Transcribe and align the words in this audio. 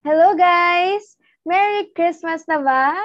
Hello 0.00 0.32
guys! 0.32 1.04
Merry 1.44 1.92
Christmas 1.92 2.48
na 2.48 2.64
ba? 2.64 2.96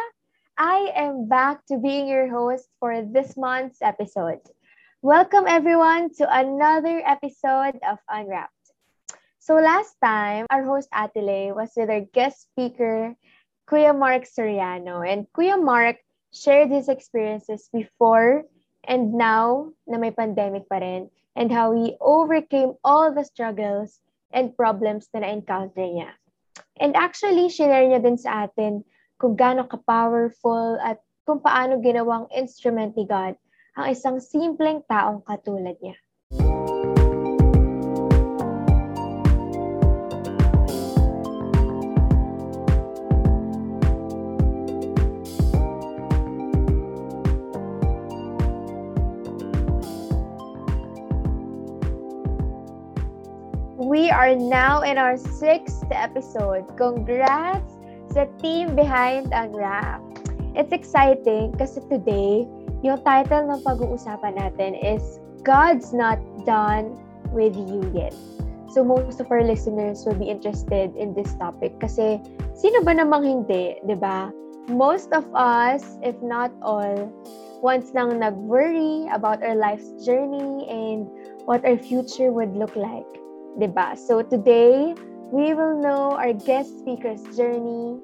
I 0.56 0.96
am 0.96 1.28
back 1.28 1.60
to 1.68 1.76
being 1.76 2.08
your 2.08 2.32
host 2.32 2.72
for 2.80 3.04
this 3.04 3.36
month's 3.36 3.84
episode. 3.84 4.40
Welcome 5.04 5.44
everyone 5.44 6.16
to 6.16 6.24
another 6.24 7.04
episode 7.04 7.84
of 7.84 8.00
Unwrapped. 8.08 8.72
So 9.44 9.60
last 9.60 10.00
time, 10.00 10.48
our 10.48 10.64
host 10.64 10.88
Atile 10.96 11.52
was 11.52 11.76
with 11.76 11.92
our 11.92 12.08
guest 12.16 12.48
speaker, 12.48 13.12
Kuya 13.68 13.92
Mark 13.92 14.24
Soriano. 14.24 15.04
And 15.04 15.28
Kuya 15.36 15.60
Mark 15.60 16.00
shared 16.32 16.72
his 16.72 16.88
experiences 16.88 17.68
before 17.76 18.48
and 18.88 19.20
now 19.20 19.76
na 19.84 20.00
may 20.00 20.16
pandemic 20.16 20.72
pa 20.72 20.80
rin 20.80 21.12
and 21.36 21.52
how 21.52 21.76
he 21.76 22.00
overcame 22.00 22.80
all 22.88 23.12
the 23.12 23.28
struggles 23.28 24.00
and 24.32 24.56
problems 24.56 25.12
na 25.12 25.28
na-encounter 25.28 25.84
niya. 25.84 26.16
And 26.80 26.96
actually, 27.00 27.48
share 27.48 27.88
niya 27.88 28.04
din 28.04 28.20
sa 28.20 28.48
atin 28.48 28.84
kung 29.16 29.40
gaano 29.40 29.64
ka-powerful 29.64 30.76
at 30.84 31.00
kung 31.24 31.40
paano 31.40 31.80
ginawang 31.80 32.28
instrument 32.36 32.94
ni 33.00 33.08
God 33.08 33.40
ang 33.76 33.92
isang 33.92 34.18
simpleng 34.20 34.84
taong 34.88 35.24
katulad 35.24 35.76
niya. 35.80 35.96
We 54.06 54.12
are 54.12 54.38
now 54.38 54.86
in 54.86 55.02
our 55.02 55.18
sixth 55.18 55.82
episode. 55.90 56.70
Congrats 56.78 57.74
sa 58.14 58.30
team 58.38 58.78
behind 58.78 59.34
Unwrap. 59.34 59.98
It's 60.54 60.70
exciting 60.70 61.58
kasi 61.58 61.82
today, 61.90 62.46
yung 62.86 63.02
title 63.02 63.50
ng 63.50 63.66
pag-uusapan 63.66 64.38
natin 64.38 64.78
is 64.78 65.02
God's 65.42 65.90
Not 65.90 66.22
Done 66.46 66.94
With 67.34 67.58
You 67.58 67.82
Yet. 67.98 68.14
So 68.70 68.86
most 68.86 69.18
of 69.18 69.26
our 69.34 69.42
listeners 69.42 70.06
will 70.06 70.22
be 70.22 70.30
interested 70.30 70.94
in 70.94 71.18
this 71.18 71.34
topic 71.42 71.74
kasi 71.82 72.22
sino 72.54 72.86
ba 72.86 72.94
namang 72.94 73.26
hindi, 73.26 73.82
di 73.90 73.98
ba? 73.98 74.30
Most 74.70 75.18
of 75.18 75.26
us, 75.34 75.82
if 76.06 76.14
not 76.22 76.54
all, 76.62 77.10
once 77.66 77.90
nang 77.98 78.22
nag-worry 78.22 79.10
about 79.10 79.42
our 79.42 79.58
life's 79.58 79.90
journey 80.06 80.62
and 80.70 81.10
what 81.50 81.66
our 81.66 81.82
future 81.82 82.30
would 82.30 82.54
look 82.54 82.78
like. 82.78 83.10
'Di 83.56 83.72
ba? 83.72 83.96
So 83.96 84.22
today, 84.22 84.94
we 85.32 85.56
will 85.56 85.80
know 85.80 86.16
our 86.16 86.36
guest 86.36 86.80
speaker's 86.80 87.24
journey, 87.36 87.98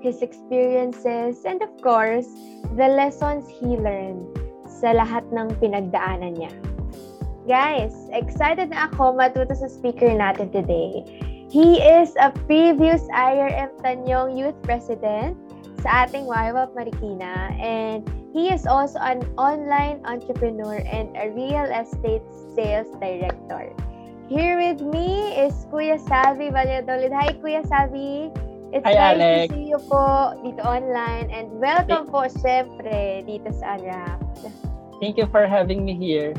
his 0.00 0.22
experiences, 0.22 1.42
and 1.44 1.60
of 1.62 1.70
course, 1.82 2.26
the 2.78 2.88
lessons 2.88 3.46
he 3.50 3.76
learned 3.76 4.24
sa 4.66 4.94
lahat 4.94 5.26
ng 5.34 5.54
pinagdaanan 5.58 6.38
niya. 6.38 6.52
Guys, 7.44 7.92
excited 8.16 8.72
na 8.72 8.88
ako 8.88 9.20
matuto 9.20 9.52
sa 9.52 9.68
speaker 9.68 10.08
natin 10.08 10.48
today. 10.48 11.04
He 11.52 11.78
is 11.78 12.16
a 12.16 12.32
previous 12.48 13.04
IRM 13.12 13.76
Tanyong 13.84 14.34
Youth 14.34 14.56
President 14.64 15.36
sa 15.84 16.08
ating 16.08 16.24
YWAP 16.24 16.72
Marikina 16.72 17.52
and 17.60 18.08
he 18.32 18.48
is 18.48 18.64
also 18.64 18.96
an 19.04 19.22
online 19.36 20.00
entrepreneur 20.08 20.80
and 20.88 21.12
a 21.14 21.30
real 21.36 21.68
estate 21.68 22.24
sales 22.56 22.88
director. 22.98 23.70
Here 24.24 24.56
with 24.56 24.80
me 24.80 25.36
is 25.36 25.52
Kuya 25.68 26.00
Savi 26.00 26.48
Valladolid. 26.48 27.12
Hi, 27.12 27.36
Kuya 27.44 27.60
Savi. 27.68 28.32
It's 28.72 28.80
Hi, 28.88 28.96
nice 28.96 29.20
Alex. 29.20 29.52
to 29.52 29.52
see 29.52 29.68
you 29.68 29.80
po 29.84 30.32
dito 30.40 30.64
online. 30.64 31.28
And 31.28 31.52
welcome 31.60 32.08
po, 32.08 32.24
syempre, 32.32 33.20
dito 33.28 33.52
sa 33.52 33.76
Unwrapped. 33.76 34.48
Thank 34.96 35.20
you 35.20 35.28
for 35.28 35.44
having 35.44 35.84
me 35.84 35.92
here. 35.92 36.32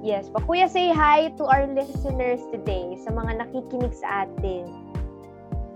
Yes 0.00 0.32
po. 0.32 0.40
Kuya, 0.40 0.72
say 0.72 0.88
hi 0.88 1.36
to 1.36 1.44
our 1.44 1.68
listeners 1.68 2.40
today, 2.48 2.96
sa 3.04 3.12
mga 3.12 3.44
nakikinig 3.44 3.92
sa 3.92 4.24
atin. 4.24 4.72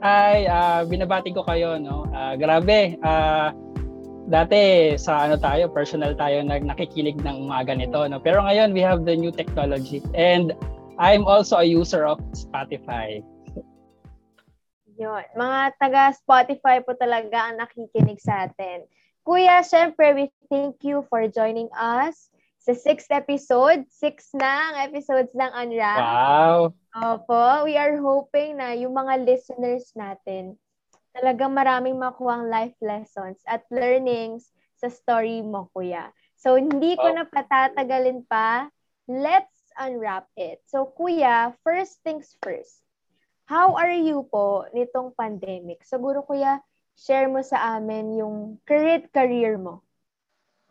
Ay, 0.00 0.48
ah, 0.48 0.88
binabati 0.88 1.36
ko 1.36 1.44
kayo, 1.44 1.76
no? 1.76 2.08
Ah, 2.16 2.32
grabe. 2.32 2.96
Ah, 3.04 3.52
dati 4.32 4.96
sa 4.96 5.28
ano 5.28 5.36
tayo, 5.36 5.68
personal 5.68 6.16
tayo 6.16 6.40
nag 6.40 6.64
nakikinig 6.64 7.20
ng 7.20 7.44
mga 7.52 7.76
ganito, 7.76 8.08
no? 8.08 8.24
Pero 8.24 8.40
ngayon 8.40 8.72
we 8.72 8.80
have 8.80 9.04
the 9.04 9.12
new 9.12 9.30
technology 9.30 10.00
and 10.16 10.56
I'm 10.96 11.28
also 11.28 11.60
a 11.60 11.68
user 11.68 12.08
of 12.08 12.20
Spotify. 12.32 13.20
Yun. 14.96 15.24
Mga 15.36 15.60
taga 15.76 16.16
Spotify 16.16 16.80
po 16.80 16.96
talaga 16.96 17.52
ang 17.52 17.60
nakikinig 17.60 18.16
sa 18.16 18.48
atin. 18.48 18.88
Kuya, 19.20 19.60
syempre, 19.60 20.16
we 20.16 20.32
thank 20.48 20.80
you 20.80 21.04
for 21.12 21.28
joining 21.28 21.68
us 21.76 22.32
sa 22.56 22.72
sixth 22.72 23.12
episode. 23.12 23.84
Six 23.92 24.32
na 24.32 24.72
ang 24.72 24.76
episodes 24.88 25.36
ng 25.36 25.52
Unwrapped. 25.52 26.00
Wow. 26.00 26.60
Opo, 26.96 27.68
we 27.68 27.76
are 27.76 28.00
hoping 28.00 28.56
na 28.56 28.72
yung 28.72 28.96
mga 28.96 29.20
listeners 29.28 29.92
natin 29.92 30.56
talagang 31.16 31.52
maraming 31.56 31.96
makuhang 31.96 32.48
life 32.52 32.76
lessons 32.84 33.40
at 33.48 33.64
learnings 33.72 34.52
sa 34.76 34.92
story 34.92 35.40
mo, 35.40 35.72
kuya. 35.72 36.12
So, 36.36 36.60
hindi 36.60 36.92
ko 37.00 37.08
Oh. 37.08 37.16
na 37.16 37.24
patatagalin 37.24 38.28
pa. 38.28 38.68
Let's 39.08 39.55
unwrap 39.78 40.28
it. 40.36 40.60
So, 40.66 40.88
kuya, 40.88 41.54
first 41.64 42.02
things 42.02 42.34
first. 42.42 42.82
How 43.46 43.78
are 43.78 43.94
you 43.94 44.26
po 44.26 44.66
nitong 44.74 45.14
pandemic? 45.14 45.86
Siguro, 45.86 46.26
kuya, 46.26 46.60
share 46.98 47.28
mo 47.28 47.44
sa 47.44 47.76
amin 47.78 48.18
yung 48.18 48.58
current 48.66 49.12
career 49.12 49.60
mo. 49.60 49.84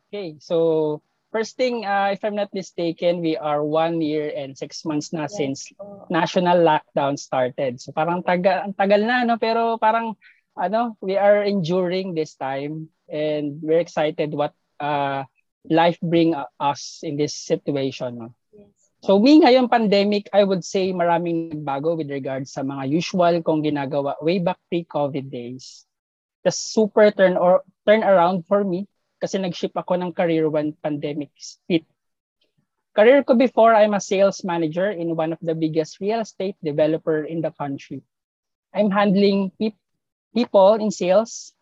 Okay, 0.09 0.35
so 0.41 0.99
first 1.35 1.59
thing, 1.59 1.85
uh, 1.85 2.09
if 2.11 2.23
I'm 2.23 2.35
not 2.35 2.53
mistaken, 2.55 3.19
we 3.19 3.35
are 3.35 3.59
one 3.63 3.99
year 3.99 4.31
and 4.31 4.55
six 4.55 4.83
months 4.87 5.11
na 5.11 5.27
Yes. 5.27 5.35
since 5.35 5.59
national 6.07 6.63
lockdown 6.63 7.19
started. 7.19 7.83
So 7.83 7.91
parang 7.91 8.23
taga, 8.23 8.63
ang 8.63 8.73
tagal 8.73 9.03
na, 9.03 9.27
no? 9.27 9.35
pero 9.35 9.75
parang 9.75 10.15
ano, 10.55 10.95
we 11.03 11.19
are 11.19 11.43
enduring 11.43 12.15
this 12.15 12.39
time 12.39 12.87
and 13.11 13.59
we're 13.59 13.83
excited 13.83 14.31
what 14.31 14.55
uh, 14.79 15.27
life 15.67 15.99
bring 15.99 16.31
us 16.59 17.03
in 17.03 17.19
this 17.19 17.35
situation. 17.35 18.15
No? 18.15 18.29
So 19.05 19.21
me 19.21 19.37
ngayon 19.37 19.69
pandemic, 19.69 20.33
I 20.33 20.41
would 20.41 20.65
say 20.65 20.89
maraming 20.89 21.53
nagbago 21.53 21.93
with 21.93 22.09
regards 22.09 22.57
sa 22.57 22.65
mga 22.65 22.89
usual 22.89 23.37
kong 23.45 23.61
ginagawa 23.61 24.17
way 24.17 24.41
back 24.41 24.57
pre-COVID 24.65 25.29
days. 25.29 25.85
The 26.41 26.49
super 26.49 27.13
turn 27.13 27.37
or 27.37 27.61
turn 27.85 28.01
around 28.01 28.49
for 28.49 28.65
me 28.65 28.89
kasi 29.21 29.37
nag-ship 29.37 29.77
ako 29.77 30.01
ng 30.01 30.09
career 30.09 30.49
when 30.49 30.73
pandemic 30.81 31.29
hit. 31.69 31.85
Career 32.97 33.21
ko 33.21 33.37
before, 33.37 33.77
I'm 33.77 33.93
a 33.93 34.01
sales 34.01 34.41
manager 34.41 34.89
in 34.89 35.13
one 35.13 35.37
of 35.37 35.41
the 35.45 35.53
biggest 35.53 36.01
real 36.01 36.25
estate 36.25 36.57
developer 36.65 37.21
in 37.21 37.45
the 37.45 37.53
country. 37.53 38.01
I'm 38.73 38.89
handling 38.89 39.53
pe- 39.61 39.77
people 40.33 40.81
in 40.81 40.89
sales. 40.89 41.53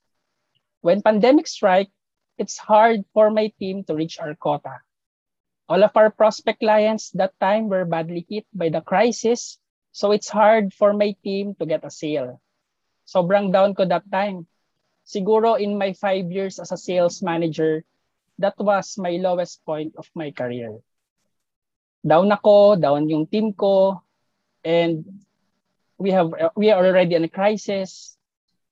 When 0.80 1.04
pandemic 1.04 1.52
strike, 1.52 1.92
it's 2.40 2.56
hard 2.56 3.04
for 3.12 3.36
my 3.36 3.52
team 3.60 3.84
to 3.92 4.00
reach 4.00 4.16
our 4.24 4.32
quota. 4.32 4.80
All 5.70 5.84
of 5.84 5.96
our 5.96 6.12
prospect 6.12 6.60
clients 6.60 7.12
that 7.16 7.40
time 7.40 7.70
were 7.70 7.86
badly 7.86 8.28
hit 8.28 8.46
by 8.54 8.68
the 8.68 8.82
crisis, 8.82 9.60
so 9.96 10.12
it's 10.12 10.28
hard 10.28 10.74
for 10.74 10.92
my 10.92 11.16
team 11.24 11.56
to 11.60 11.66
get 11.66 11.88
a 11.88 11.92
sale. 11.92 12.42
Sobrang 13.08 13.52
down 13.52 13.76
ko 13.76 13.86
that 13.86 14.04
time. 14.12 14.48
Siguro 15.08 15.60
in 15.60 15.78
my 15.78 15.94
five 15.96 16.32
years 16.32 16.60
as 16.60 16.72
a 16.72 16.80
sales 16.80 17.24
manager, 17.24 17.84
that 18.40 18.56
was 18.60 18.98
my 18.98 19.20
lowest 19.20 19.64
point 19.64 19.96
of 19.96 20.08
my 20.16 20.32
career. 20.32 20.80
Down 22.04 22.32
ako, 22.32 22.76
down 22.76 23.08
yung 23.08 23.28
team 23.28 23.56
ko, 23.56 24.04
and 24.64 25.08
we 26.00 26.12
have 26.12 26.32
we 26.60 26.72
are 26.72 26.84
already 26.84 27.16
in 27.16 27.24
a 27.24 27.32
crisis. 27.32 28.20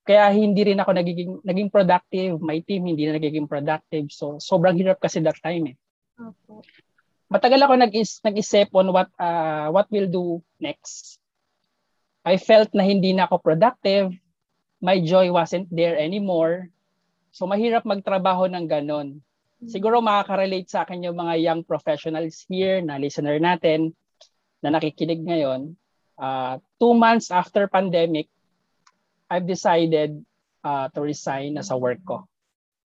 Kaya 0.04 0.34
hindi 0.36 0.68
rin 0.68 0.82
ako 0.84 0.92
nagiging 0.92 1.32
naging 1.48 1.72
productive, 1.72 2.42
my 2.44 2.60
team 2.68 2.84
hindi 2.84 3.08
na 3.08 3.16
nagiging 3.16 3.48
productive. 3.48 4.12
So 4.12 4.44
sobrang 4.44 4.76
hirap 4.76 5.00
kasi 5.00 5.24
that 5.24 5.40
time 5.40 5.72
eh. 5.72 5.81
Opo. 6.22 6.62
Matagal 7.32 7.64
ako 7.66 7.74
nag-is, 7.80 8.22
nag-isip 8.22 8.70
on 8.78 8.94
what 8.94 9.10
uh, 9.18 9.72
what 9.74 9.88
will 9.90 10.06
do 10.06 10.44
next. 10.62 11.18
I 12.22 12.38
felt 12.38 12.70
na 12.78 12.86
hindi 12.86 13.16
na 13.18 13.26
ako 13.26 13.42
productive. 13.42 14.14
My 14.84 15.02
joy 15.02 15.34
wasn't 15.34 15.72
there 15.74 15.98
anymore. 15.98 16.70
So 17.34 17.50
mahirap 17.50 17.88
magtrabaho 17.88 18.46
ng 18.52 18.66
ganon. 18.70 19.24
Siguro 19.62 20.02
makaka-relate 20.02 20.70
sa 20.70 20.86
akin 20.86 21.06
yung 21.06 21.18
mga 21.18 21.38
young 21.38 21.62
professionals 21.62 22.46
here 22.50 22.82
na 22.82 22.98
listener 22.98 23.38
natin 23.38 23.94
na 24.62 24.74
nakikinig 24.74 25.22
ngayon. 25.22 25.78
Uh, 26.18 26.58
two 26.82 26.94
months 26.98 27.30
after 27.30 27.70
pandemic, 27.70 28.30
I've 29.30 29.46
decided 29.46 30.22
uh, 30.66 30.90
to 30.94 31.00
resign 31.02 31.58
na 31.58 31.66
sa 31.66 31.78
work 31.78 32.02
ko. 32.06 32.26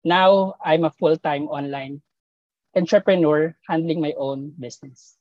Now, 0.05 0.57
I'm 0.61 0.85
a 0.85 0.93
full-time 0.93 1.49
online 1.49 2.01
entrepreneur 2.75 3.55
handling 3.67 4.03
my 4.03 4.13
own 4.19 4.51
business. 4.59 5.15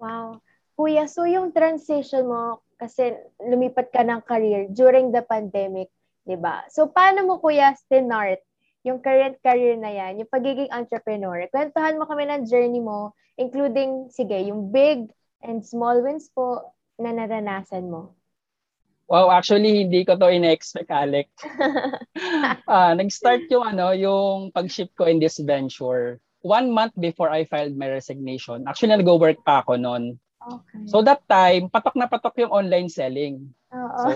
Wow. 0.00 0.40
Kuya, 0.74 1.06
so 1.06 1.22
yung 1.22 1.54
transition 1.54 2.26
mo, 2.26 2.64
kasi 2.74 3.14
lumipat 3.38 3.94
ka 3.94 4.02
ng 4.02 4.20
career 4.26 4.66
during 4.68 5.14
the 5.14 5.22
pandemic, 5.22 5.88
'di 6.26 6.36
ba? 6.36 6.66
So 6.68 6.90
paano 6.90 7.24
mo 7.24 7.38
kuya 7.38 7.72
stinart 7.78 8.42
yung 8.84 9.00
current 9.00 9.40
career 9.40 9.80
na 9.80 9.88
yan, 9.88 10.20
yung 10.20 10.28
pagiging 10.28 10.68
entrepreneur? 10.68 11.48
Kwentuhan 11.48 11.96
mo 11.96 12.04
kami 12.04 12.28
ng 12.28 12.44
journey 12.44 12.84
mo, 12.84 13.16
including 13.40 14.12
sige, 14.12 14.36
yung 14.44 14.68
big 14.68 15.08
and 15.40 15.64
small 15.64 16.04
wins 16.04 16.28
po 16.28 16.74
na 17.00 17.14
naranasan 17.14 17.88
mo. 17.88 18.12
Wow, 19.08 19.28
actually 19.32 19.84
hindi 19.84 20.04
ko 20.04 20.16
to 20.16 20.32
in-expect, 20.32 20.88
Alec. 20.88 21.28
uh, 22.64 22.92
nag-start 23.00 23.48
yung 23.52 23.64
ano, 23.76 23.92
yung 23.92 24.48
pag-ship 24.52 24.92
ko 24.96 25.04
in 25.04 25.20
this 25.20 25.36
venture. 25.40 26.20
One 26.44 26.68
month 26.68 26.92
before 27.00 27.32
I 27.32 27.48
filed 27.48 27.72
my 27.72 27.88
resignation. 27.88 28.68
Actually, 28.68 29.00
nag-work 29.00 29.40
pa 29.40 29.64
ako 29.64 29.80
noon. 29.80 30.20
Okay. 30.44 30.84
So 30.84 31.00
that 31.00 31.24
time, 31.24 31.72
patok 31.72 31.96
na 31.96 32.04
patok 32.04 32.36
yung 32.44 32.52
online 32.52 32.92
selling. 32.92 33.48
Oo. 33.72 33.96
So, 33.96 34.08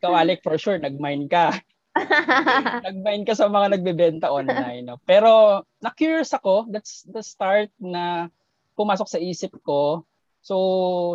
ikaw 0.00 0.12
Alec, 0.16 0.40
for 0.40 0.56
sure, 0.56 0.80
nag-mine 0.80 1.28
ka. 1.28 1.52
nag-mine 2.88 3.28
ka 3.28 3.36
sa 3.36 3.52
mga 3.52 3.76
nagbebenta 3.76 4.32
online. 4.32 4.88
No? 4.88 4.96
Pero, 5.04 5.60
na-curious 5.84 6.32
ako. 6.32 6.72
That's 6.72 7.04
the 7.04 7.20
start 7.20 7.68
na 7.76 8.32
pumasok 8.72 9.08
sa 9.12 9.20
isip 9.20 9.52
ko. 9.60 10.08
So, 10.40 10.56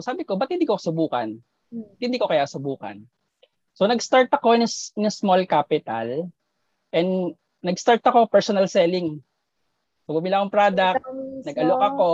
sabi 0.05 0.21
ko, 0.21 0.37
ba't 0.37 0.53
hindi 0.53 0.69
ko 0.69 0.77
subukan? 0.77 1.33
Hmm. 1.73 1.89
Hindi 1.97 2.21
ko 2.21 2.29
kaya 2.29 2.45
subukan. 2.45 3.01
So 3.73 3.87
nag-start 3.87 4.29
ako 4.29 4.53
in 4.59 4.63
a, 4.67 4.69
in 4.99 5.05
a 5.07 5.13
small 5.13 5.41
capital 5.47 6.29
and 6.91 7.09
nag-start 7.63 8.03
ako 8.03 8.27
personal 8.27 8.67
selling. 8.67 9.23
So 10.05 10.17
bumili 10.17 10.35
akong 10.35 10.53
product, 10.53 11.01
nag-alok 11.45 11.81
ako. 11.93 12.11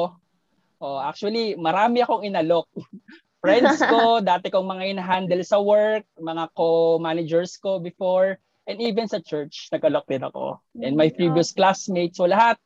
Oh, 0.77 0.99
actually, 1.01 1.57
marami 1.57 2.03
akong 2.03 2.27
inalok. 2.27 2.69
Friends 3.43 3.79
ko, 3.79 4.19
dati 4.19 4.49
kong 4.49 4.65
mga 4.65 4.97
in-handle 4.97 5.43
sa 5.45 5.61
work, 5.61 6.03
mga 6.17 6.51
co-managers 6.57 7.55
ko 7.61 7.77
before, 7.77 8.37
and 8.65 8.81
even 8.81 9.07
sa 9.07 9.21
church, 9.21 9.69
nag-alok 9.71 10.05
din 10.09 10.25
ako. 10.25 10.59
And 10.77 10.97
my 10.97 11.09
previous 11.13 11.53
classmates, 11.53 12.17
so 12.17 12.27
lahat, 12.27 12.59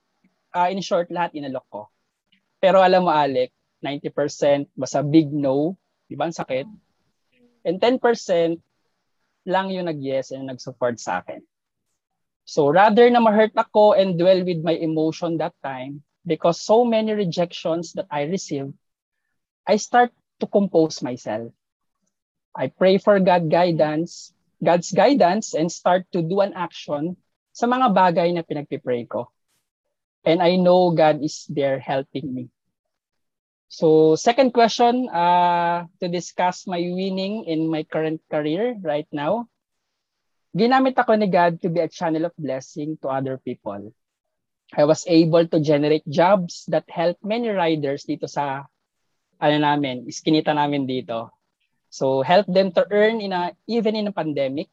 uh, 0.55 0.67
in 0.71 0.81
short, 0.81 1.11
lahat 1.11 1.35
inalok 1.37 1.67
ko. 1.69 1.81
Pero 2.57 2.81
alam 2.81 3.05
mo, 3.05 3.11
Alec, 3.13 3.53
90% 3.83 4.71
basta 4.77 5.01
big 5.01 5.29
no, 5.29 5.75
Di 6.11 6.19
ba? 6.19 6.27
Ang 6.27 6.35
sakit. 6.35 6.67
And 7.63 7.79
10% 7.79 8.59
lang 9.47 9.71
yung 9.71 9.87
nag-yes 9.87 10.35
and 10.35 10.51
nag-support 10.51 10.99
sa 10.99 11.23
akin. 11.23 11.39
So 12.51 12.67
rather 12.67 13.07
na 13.07 13.23
ma-hurt 13.23 13.55
ako 13.55 13.95
and 13.95 14.19
dwell 14.19 14.43
with 14.43 14.59
my 14.59 14.75
emotion 14.75 15.39
that 15.39 15.55
time, 15.63 16.03
because 16.27 16.59
so 16.59 16.83
many 16.83 17.15
rejections 17.15 17.95
that 17.95 18.11
I 18.11 18.27
received, 18.27 18.75
I 19.63 19.79
start 19.79 20.11
to 20.43 20.51
compose 20.51 20.99
myself. 20.99 21.55
I 22.51 22.67
pray 22.67 22.99
for 22.99 23.23
God 23.23 23.47
guidance, 23.47 24.35
God's 24.59 24.91
guidance 24.91 25.55
and 25.55 25.71
start 25.71 26.03
to 26.11 26.19
do 26.19 26.43
an 26.43 26.51
action 26.51 27.15
sa 27.55 27.71
mga 27.71 27.95
bagay 27.95 28.35
na 28.35 28.43
pinagpipray 28.43 29.07
ko. 29.07 29.31
And 30.27 30.43
I 30.43 30.59
know 30.59 30.91
God 30.91 31.23
is 31.23 31.47
there 31.47 31.79
helping 31.79 32.35
me. 32.35 32.51
So 33.71 34.19
second 34.19 34.51
question 34.51 35.07
uh, 35.07 35.87
to 36.03 36.11
discuss 36.11 36.67
my 36.67 36.83
winning 36.83 37.47
in 37.47 37.71
my 37.71 37.87
current 37.87 38.19
career 38.27 38.75
right 38.83 39.07
now. 39.15 39.47
Ginamit 40.51 40.99
ako 40.99 41.15
ni 41.15 41.31
God 41.31 41.63
to 41.63 41.71
be 41.71 41.79
a 41.79 41.87
channel 41.87 42.27
of 42.27 42.35
blessing 42.35 42.99
to 42.99 43.07
other 43.07 43.39
people. 43.39 43.95
I 44.71 44.83
was 44.83 45.03
able 45.07 45.47
to 45.47 45.59
generate 45.59 46.07
jobs 46.07 46.63
that 46.71 46.87
help 46.87 47.19
many 47.23 47.51
riders 47.51 48.07
dito 48.07 48.27
sa 48.27 48.67
ano 49.39 49.57
namin, 49.59 50.07
iskinita 50.07 50.55
namin 50.55 50.87
dito. 50.87 51.31
So 51.91 52.23
help 52.23 52.47
them 52.47 52.71
to 52.79 52.87
earn 52.87 53.19
in 53.19 53.35
a 53.35 53.51
even 53.67 53.99
in 53.99 54.07
a 54.07 54.15
pandemic. 54.15 54.71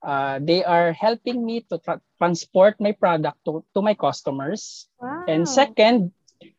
Uh, 0.00 0.40
they 0.40 0.64
are 0.64 0.92
helping 0.92 1.44
me 1.44 1.64
to 1.68 1.76
tra- 1.80 2.04
transport 2.16 2.80
my 2.80 2.92
product 2.92 3.36
to, 3.44 3.64
to 3.74 3.80
my 3.82 3.92
customers. 3.92 4.88
Wow. 5.00 5.24
And 5.28 5.48
second, 5.48 6.12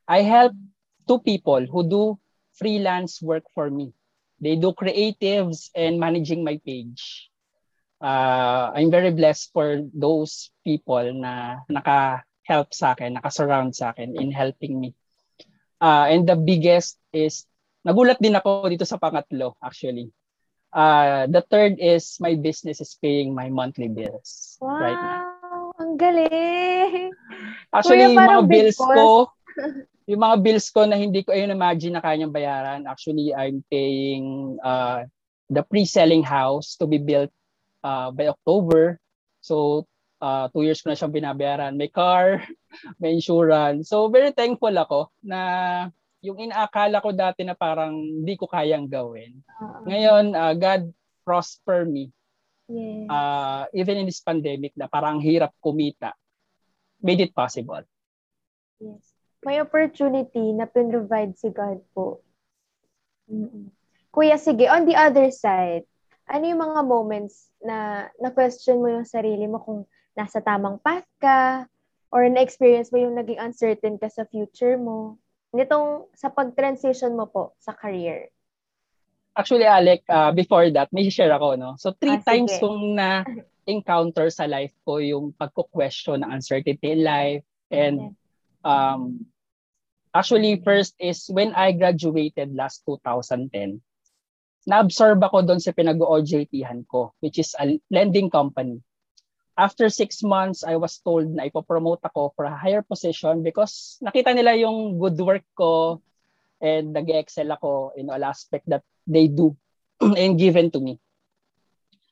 I 0.06 0.22
help 0.22 0.54
two 1.08 1.22
people 1.22 1.66
who 1.66 1.88
do 1.88 2.20
freelance 2.54 3.22
work 3.22 3.46
for 3.54 3.70
me. 3.70 3.94
They 4.42 4.58
do 4.58 4.74
creatives 4.74 5.70
and 5.74 5.98
managing 5.98 6.44
my 6.44 6.62
page. 6.62 7.30
Uh, 7.98 8.70
I'm 8.78 8.94
very 8.94 9.10
blessed 9.10 9.50
for 9.54 9.82
those 9.90 10.54
people 10.62 11.02
na 11.18 11.66
naka-help 11.66 12.70
sa 12.74 12.94
akin, 12.94 13.18
naka-surround 13.18 13.74
sa 13.74 13.90
akin 13.94 14.14
in 14.18 14.30
helping 14.30 14.78
me. 14.78 14.94
Uh, 15.82 16.10
and 16.10 16.30
the 16.30 16.38
biggest 16.38 16.98
is, 17.14 17.46
nagulat 17.86 18.22
din 18.22 18.38
ako 18.38 18.70
dito 18.70 18.86
sa 18.86 19.02
pangatlo 19.02 19.58
actually. 19.62 20.14
Uh, 20.70 21.26
the 21.32 21.42
third 21.48 21.80
is 21.82 22.20
my 22.20 22.38
business 22.38 22.84
is 22.84 22.94
paying 23.02 23.34
my 23.34 23.50
monthly 23.50 23.88
bills 23.88 24.62
wow, 24.62 24.78
right 24.78 25.00
now. 25.00 25.74
Ang 25.82 25.94
galing! 25.98 27.14
Actually, 27.74 28.04
Kuya, 28.04 28.14
yung 28.14 28.18
mga 28.20 28.44
bills 28.46 28.78
ko, 28.78 29.08
yung 30.10 30.22
mga 30.22 30.38
bills 30.44 30.68
ko 30.70 30.82
na 30.86 30.98
hindi 30.98 31.26
ko 31.26 31.34
ayun 31.34 31.54
imagine 31.54 31.98
na 31.98 32.04
kanyang 32.04 32.34
bayaran, 32.34 32.86
actually 32.86 33.34
I'm 33.34 33.66
paying 33.70 34.58
uh, 34.62 35.06
the 35.50 35.64
pre-selling 35.64 36.22
house 36.22 36.76
to 36.78 36.86
be 36.86 37.00
built 37.00 37.32
uh, 37.88 38.12
by 38.12 38.28
October. 38.28 39.00
So, 39.40 39.88
uh, 40.20 40.52
two 40.52 40.68
years 40.68 40.84
ko 40.84 40.92
na 40.92 41.00
siyang 41.00 41.16
binabayaran. 41.16 41.80
May 41.80 41.88
car, 41.88 42.44
may 43.00 43.16
insurance. 43.16 43.88
So, 43.88 44.12
very 44.12 44.36
thankful 44.36 44.76
ako 44.76 45.16
na 45.24 45.40
yung 46.20 46.44
inaakala 46.44 47.00
ko 47.00 47.16
dati 47.16 47.48
na 47.48 47.56
parang 47.56 47.96
hindi 47.96 48.36
ko 48.36 48.52
kayang 48.52 48.92
gawin. 48.92 49.40
Uh-huh. 49.48 49.88
Ngayon, 49.88 50.36
uh, 50.36 50.54
God 50.60 50.92
prosper 51.24 51.88
me. 51.88 52.12
Yes. 52.68 53.08
Uh, 53.08 53.64
even 53.72 54.04
in 54.04 54.08
this 54.12 54.20
pandemic 54.20 54.76
na 54.76 54.92
parang 54.92 55.24
hirap 55.24 55.56
kumita, 55.64 56.12
made 57.00 57.24
it 57.24 57.32
possible. 57.32 57.88
Yes 58.84 59.16
may 59.48 59.64
opportunity 59.64 60.52
na 60.52 60.66
pin-provide 60.68 61.40
si 61.40 61.48
God 61.56 61.80
po. 61.96 62.20
Mm-mm. 63.32 63.72
Kuya, 64.12 64.36
sige, 64.36 64.68
on 64.68 64.84
the 64.84 65.00
other 65.00 65.32
side, 65.32 65.88
ano 66.28 66.44
yung 66.44 66.62
mga 66.62 66.82
moments 66.84 67.50
na 67.64 68.08
na-question 68.20 68.84
mo 68.84 68.88
yung 68.92 69.08
sarili 69.08 69.48
mo 69.48 69.64
kung 69.64 69.88
nasa 70.14 70.44
tamang 70.44 70.78
path 70.84 71.08
ka 71.24 71.66
or 72.12 72.28
na-experience 72.28 72.92
mo 72.92 73.00
yung 73.00 73.16
naging 73.16 73.40
uncertain 73.40 73.96
ka 73.96 74.12
sa 74.12 74.28
future 74.28 74.76
mo? 74.76 75.16
Nitong 75.56 76.12
sa 76.12 76.28
pag-transition 76.28 77.16
mo 77.16 77.32
po 77.32 77.56
sa 77.58 77.72
career. 77.72 78.28
Actually, 79.38 79.70
Alec, 79.70 80.04
uh, 80.10 80.34
before 80.34 80.68
that, 80.74 80.92
may 80.92 81.08
share 81.08 81.32
ako, 81.32 81.56
no? 81.56 81.78
So, 81.78 81.94
three 81.96 82.20
ah, 82.20 82.26
times 82.26 82.58
sige. 82.58 82.62
kong 82.62 82.98
na-encounter 82.98 84.28
sa 84.34 84.50
life 84.50 84.74
ko 84.84 84.98
yung 84.98 85.32
pagko-question 85.38 86.26
ng 86.26 86.32
uncertainty 86.34 86.98
in 86.98 87.06
life 87.06 87.46
and 87.70 88.18
um, 88.66 89.24
Actually, 90.18 90.58
first 90.66 90.98
is 90.98 91.30
when 91.30 91.54
I 91.54 91.78
graduated 91.78 92.58
last 92.58 92.82
2010, 92.90 93.78
na-absorb 94.68 95.24
ako 95.24 95.48
doon 95.48 95.64
sa 95.64 95.72
pinag-OJT-han 95.72 96.84
ko, 96.92 97.16
which 97.24 97.40
is 97.40 97.56
a 97.56 97.80
lending 97.88 98.28
company. 98.28 98.84
After 99.58 99.90
six 99.90 100.22
months, 100.22 100.62
I 100.62 100.76
was 100.76 101.00
told 101.02 101.34
na 101.34 101.48
ipopromote 101.48 102.04
ako 102.04 102.36
for 102.36 102.46
a 102.46 102.54
higher 102.54 102.84
position 102.84 103.42
because 103.42 103.98
nakita 104.04 104.36
nila 104.36 104.54
yung 104.60 105.00
good 105.02 105.18
work 105.18 105.48
ko 105.58 106.04
and 106.62 106.94
nag-excel 106.94 107.50
ako 107.56 107.96
in 107.98 108.12
all 108.12 108.22
aspect 108.22 108.68
that 108.70 108.84
they 109.08 109.32
do 109.32 109.56
and 110.04 110.38
given 110.38 110.70
to 110.70 110.84
me. 110.84 111.00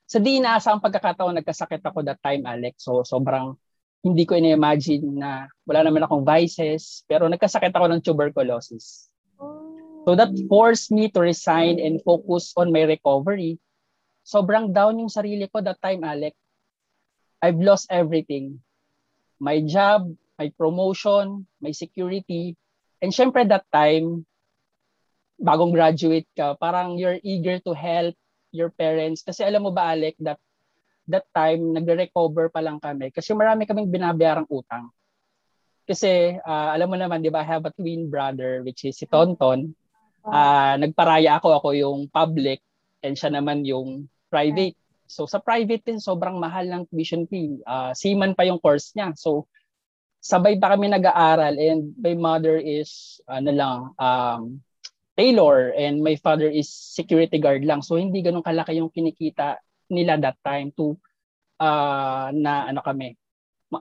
Sa 0.10 0.18
di 0.18 0.40
inaasang 0.40 0.82
pagkakataon, 0.82 1.38
nagkasakit 1.44 1.84
ako 1.84 2.02
that 2.08 2.24
time, 2.24 2.48
Alex. 2.48 2.82
So, 2.88 3.06
sobrang 3.06 3.58
hindi 4.06 4.24
ko 4.26 4.38
ina-imagine 4.38 5.18
na 5.18 5.50
wala 5.66 5.82
naman 5.82 6.06
akong 6.06 6.22
vices, 6.22 7.04
pero 7.10 7.26
nagkasakit 7.26 7.74
ako 7.74 7.86
ng 7.90 8.02
tuberculosis. 8.06 9.10
So 10.06 10.14
that 10.14 10.38
forced 10.46 10.94
me 10.94 11.10
to 11.10 11.20
resign 11.26 11.82
and 11.82 11.98
focus 12.06 12.54
on 12.54 12.70
my 12.70 12.86
recovery. 12.86 13.58
Sobrang 14.22 14.70
down 14.70 15.02
yung 15.02 15.10
sarili 15.10 15.50
ko 15.50 15.66
that 15.66 15.82
time, 15.82 16.06
Alec. 16.06 16.38
I've 17.42 17.58
lost 17.58 17.90
everything. 17.90 18.62
My 19.42 19.66
job, 19.66 20.14
my 20.38 20.54
promotion, 20.54 21.50
my 21.58 21.74
security. 21.74 22.54
And 23.02 23.10
syempre 23.10 23.50
that 23.50 23.66
time, 23.74 24.30
bagong 25.42 25.74
graduate 25.74 26.30
ka, 26.38 26.54
parang 26.54 27.02
you're 27.02 27.20
eager 27.26 27.58
to 27.66 27.74
help 27.74 28.14
your 28.54 28.70
parents. 28.70 29.26
Kasi 29.26 29.42
alam 29.42 29.66
mo 29.66 29.74
ba, 29.74 29.94
Alec, 29.94 30.16
that 30.22 30.38
that 31.10 31.26
time, 31.34 31.74
nagre-recover 31.74 32.50
pa 32.50 32.62
lang 32.66 32.82
kami 32.82 33.14
kasi 33.14 33.34
marami 33.38 33.70
kaming 33.70 33.94
binabayarang 33.94 34.50
utang. 34.50 34.90
Kasi 35.86 36.34
uh, 36.42 36.70
alam 36.74 36.90
mo 36.90 36.98
naman, 36.98 37.22
di 37.22 37.30
ba, 37.30 37.46
I 37.46 37.50
have 37.50 37.66
a 37.70 37.74
twin 37.74 38.10
brother 38.10 38.66
which 38.66 38.86
is 38.90 38.98
si 38.98 39.06
Tonton. 39.06 39.78
Uh, 40.26 40.76
nagparaya 40.82 41.38
ako, 41.38 41.62
ako 41.62 41.70
yung 41.78 42.00
public 42.10 42.62
and 43.06 43.14
siya 43.14 43.30
naman 43.30 43.62
yung 43.62 44.10
private. 44.30 44.74
So 45.06 45.30
sa 45.30 45.38
private 45.38 45.86
din, 45.86 46.02
sobrang 46.02 46.42
mahal 46.42 46.66
ng 46.66 46.90
tuition 46.90 47.30
fee. 47.30 47.62
Uh, 47.62 47.94
seaman 47.94 48.34
pa 48.34 48.46
yung 48.50 48.58
course 48.58 48.94
niya. 48.98 49.14
So 49.14 49.46
sabay 50.26 50.58
pa 50.58 50.74
kami 50.74 50.90
nag-aaral 50.90 51.54
and 51.62 51.94
my 52.02 52.18
mother 52.18 52.58
is 52.58 53.22
ano 53.30 53.52
lang 53.54 53.80
um 54.02 54.58
tailor 55.14 55.70
and 55.78 56.02
my 56.02 56.18
father 56.18 56.50
is 56.50 56.68
security 56.68 57.38
guard 57.38 57.62
lang. 57.62 57.86
So 57.86 58.02
hindi 58.02 58.26
ganun 58.26 58.42
kalaki 58.42 58.82
yung 58.82 58.90
kinikita 58.90 59.62
nila 59.94 60.18
that 60.18 60.42
time 60.42 60.74
to 60.74 60.98
uh, 61.62 62.34
na 62.34 62.68
ano 62.74 62.82
kami 62.82 63.14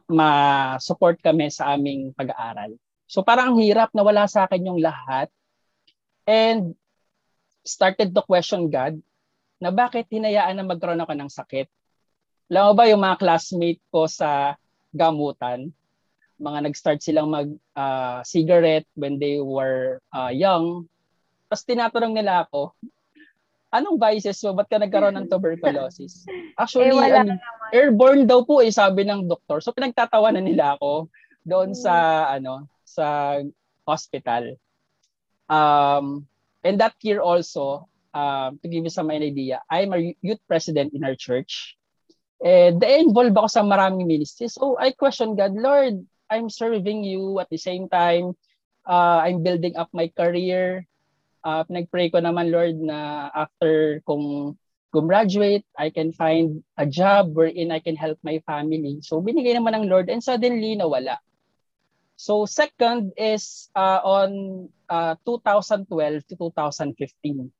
ma-support 0.09 1.21
kami 1.25 1.49
sa 1.49 1.75
aming 1.77 2.13
pag-aaral. 2.13 2.77
So 3.09 3.25
parang 3.25 3.57
ang 3.57 3.59
hirap 3.65 3.93
na 3.97 4.05
wala 4.05 4.29
sa 4.29 4.45
akin 4.45 4.69
yung 4.69 4.81
lahat 4.81 5.33
and 6.25 6.77
started 7.65 8.13
to 8.13 8.23
question 8.25 8.69
God 8.69 9.01
na 9.61 9.73
bakit 9.73 10.09
hinayaan 10.13 10.61
na 10.61 10.67
magkaroon 10.69 11.01
ako 11.01 11.15
ng 11.17 11.31
sakit. 11.33 11.69
Alam 12.53 12.63
mo 12.69 12.73
ba 12.77 12.85
yung 12.91 13.01
mga 13.01 13.21
classmate 13.21 13.81
ko 13.89 14.05
sa 14.05 14.61
gamutan, 14.93 15.73
mga 16.37 16.69
nag-start 16.69 17.01
silang 17.01 17.33
mag 17.33 17.49
uh, 17.73 18.21
cigarette 18.21 18.85
when 18.99 19.17
they 19.17 19.41
were 19.41 20.03
uh, 20.13 20.29
young. 20.29 20.85
Tapos 21.49 21.65
tinatanong 21.65 22.13
nila 22.13 22.45
ako, 22.45 22.77
anong 23.75 23.99
vices 23.99 24.39
mo? 24.47 24.55
Ba't 24.55 24.71
ka 24.71 24.79
nagkaroon 24.79 25.19
ng 25.19 25.31
tuberculosis? 25.33 26.29
Actually, 26.61 26.95
eh, 26.95 27.11
ano, 27.11 27.35
airborne 27.75 28.23
daw 28.29 28.47
po 28.47 28.63
eh, 28.63 28.71
sabi 28.71 29.03
ng 29.03 29.27
doktor. 29.27 29.59
So 29.59 29.75
pinagtatawanan 29.75 30.47
nila 30.47 30.79
ako 30.79 31.11
doon 31.43 31.75
hmm. 31.75 31.81
sa 31.83 31.95
ano 32.31 32.71
sa 32.87 33.39
hospital. 33.83 34.55
Um, 35.49 36.27
and 36.65 36.81
that 36.81 36.95
year 37.03 37.21
also, 37.21 37.89
um, 38.15 38.59
to 38.63 38.69
give 38.69 38.85
you 38.85 38.91
some 38.91 39.11
idea, 39.11 39.61
I'm 39.71 39.93
a 39.93 40.15
youth 40.23 40.41
president 40.49 40.95
in 40.95 41.05
our 41.05 41.15
church. 41.15 41.77
And 42.45 42.83
involved 42.83 43.37
ako 43.37 43.49
sa 43.49 43.63
maraming 43.65 44.07
ministries. 44.07 44.55
So 44.55 44.77
I 44.77 44.93
question 44.93 45.37
God, 45.37 45.57
Lord, 45.57 46.05
I'm 46.29 46.49
serving 46.49 47.05
you 47.05 47.41
at 47.41 47.49
the 47.49 47.61
same 47.61 47.89
time. 47.89 48.37
Uh, 48.85 49.25
I'm 49.25 49.43
building 49.43 49.77
up 49.77 49.89
my 49.93 50.13
career. 50.13 50.85
Uh, 51.45 51.65
pinag-pray 51.65 52.09
ko 52.09 52.21
naman, 52.21 52.53
Lord, 52.53 52.81
na 52.81 53.29
after 53.33 54.01
kung 54.09 54.57
gumraduate, 54.93 55.67
I 55.77 55.91
can 55.91 56.13
find 56.13 56.63
a 56.79 56.87
job 56.87 57.35
wherein 57.35 57.73
I 57.75 57.81
can 57.81 57.97
help 57.97 58.17
my 58.23 58.39
family. 58.47 59.03
So 59.03 59.21
binigay 59.21 59.59
naman 59.59 59.75
ng 59.75 59.91
Lord 59.91 60.07
and 60.09 60.23
suddenly 60.23 60.79
nawala. 60.79 61.19
So 62.25 62.49
second 62.49 63.13
is 63.21 63.69
uh, 63.77 64.01
on 64.01 64.73
uh, 64.89 65.13
2012 65.29 66.25
to 66.33 66.35
2015. 66.41 67.53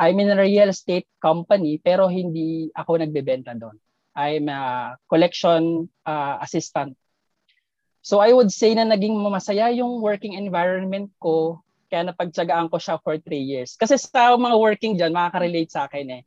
I'm 0.00 0.16
in 0.24 0.32
a 0.32 0.40
real 0.40 0.72
estate 0.72 1.04
company 1.20 1.84
pero 1.84 2.08
hindi 2.08 2.72
ako 2.72 3.04
nagbebenta 3.04 3.52
doon. 3.52 3.76
I'm 4.16 4.48
a 4.48 4.96
collection 5.04 5.92
uh, 6.08 6.40
assistant. 6.40 6.96
So 8.00 8.24
I 8.24 8.32
would 8.32 8.48
say 8.48 8.72
na 8.72 8.88
naging 8.88 9.20
masaya 9.20 9.68
yung 9.76 10.00
working 10.00 10.32
environment 10.32 11.12
ko 11.20 11.60
kaya 11.92 12.08
napagtsagaan 12.08 12.72
ko 12.72 12.80
siya 12.80 12.96
for 13.04 13.20
three 13.20 13.44
years. 13.44 13.76
Kasi 13.76 14.00
sa 14.00 14.32
mga 14.32 14.56
working 14.56 14.96
dyan, 14.96 15.12
makaka-relate 15.12 15.68
sa 15.68 15.92
akin 15.92 16.08
eh. 16.08 16.22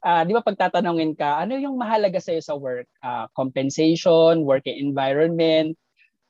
Uh, 0.00 0.24
di 0.24 0.32
ba 0.32 0.40
pagtatanungin 0.40 1.12
ka, 1.12 1.44
ano 1.44 1.60
yung 1.60 1.76
mahalaga 1.76 2.18
sa'yo 2.18 2.40
sa 2.40 2.56
work? 2.56 2.88
Uh, 3.04 3.28
compensation, 3.36 4.48
working 4.48 4.80
environment, 4.80 5.76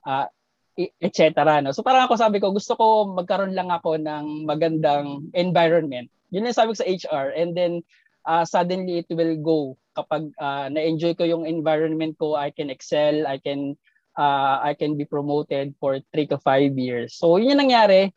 uh, 0.04 0.26
etc. 0.76 1.36
No? 1.60 1.72
So 1.72 1.84
parang 1.84 2.08
ako 2.08 2.16
sabi 2.16 2.40
ko, 2.40 2.52
gusto 2.52 2.76
ko 2.76 3.12
magkaroon 3.12 3.52
lang 3.56 3.68
ako 3.68 4.00
ng 4.00 4.48
magandang 4.48 5.28
environment. 5.36 6.08
Yun 6.32 6.48
yung 6.48 6.56
sabi 6.56 6.72
ko 6.72 6.78
sa 6.80 6.88
HR. 6.88 7.26
And 7.36 7.52
then 7.52 7.84
uh, 8.24 8.44
suddenly 8.44 9.04
it 9.04 9.10
will 9.12 9.36
go. 9.40 9.76
Kapag 9.92 10.32
uh, 10.40 10.72
na-enjoy 10.72 11.12
ko 11.12 11.28
yung 11.28 11.44
environment 11.44 12.16
ko, 12.16 12.32
I 12.32 12.48
can 12.48 12.72
excel, 12.72 13.28
I 13.28 13.36
can 13.36 13.76
uh, 14.16 14.64
I 14.64 14.72
can 14.72 14.96
be 14.96 15.04
promoted 15.04 15.76
for 15.76 16.00
3 16.16 16.32
to 16.32 16.38
5 16.40 16.76
years. 16.80 17.16
So 17.16 17.36
yun 17.36 17.56
yung 17.56 17.68
nangyari. 17.68 18.12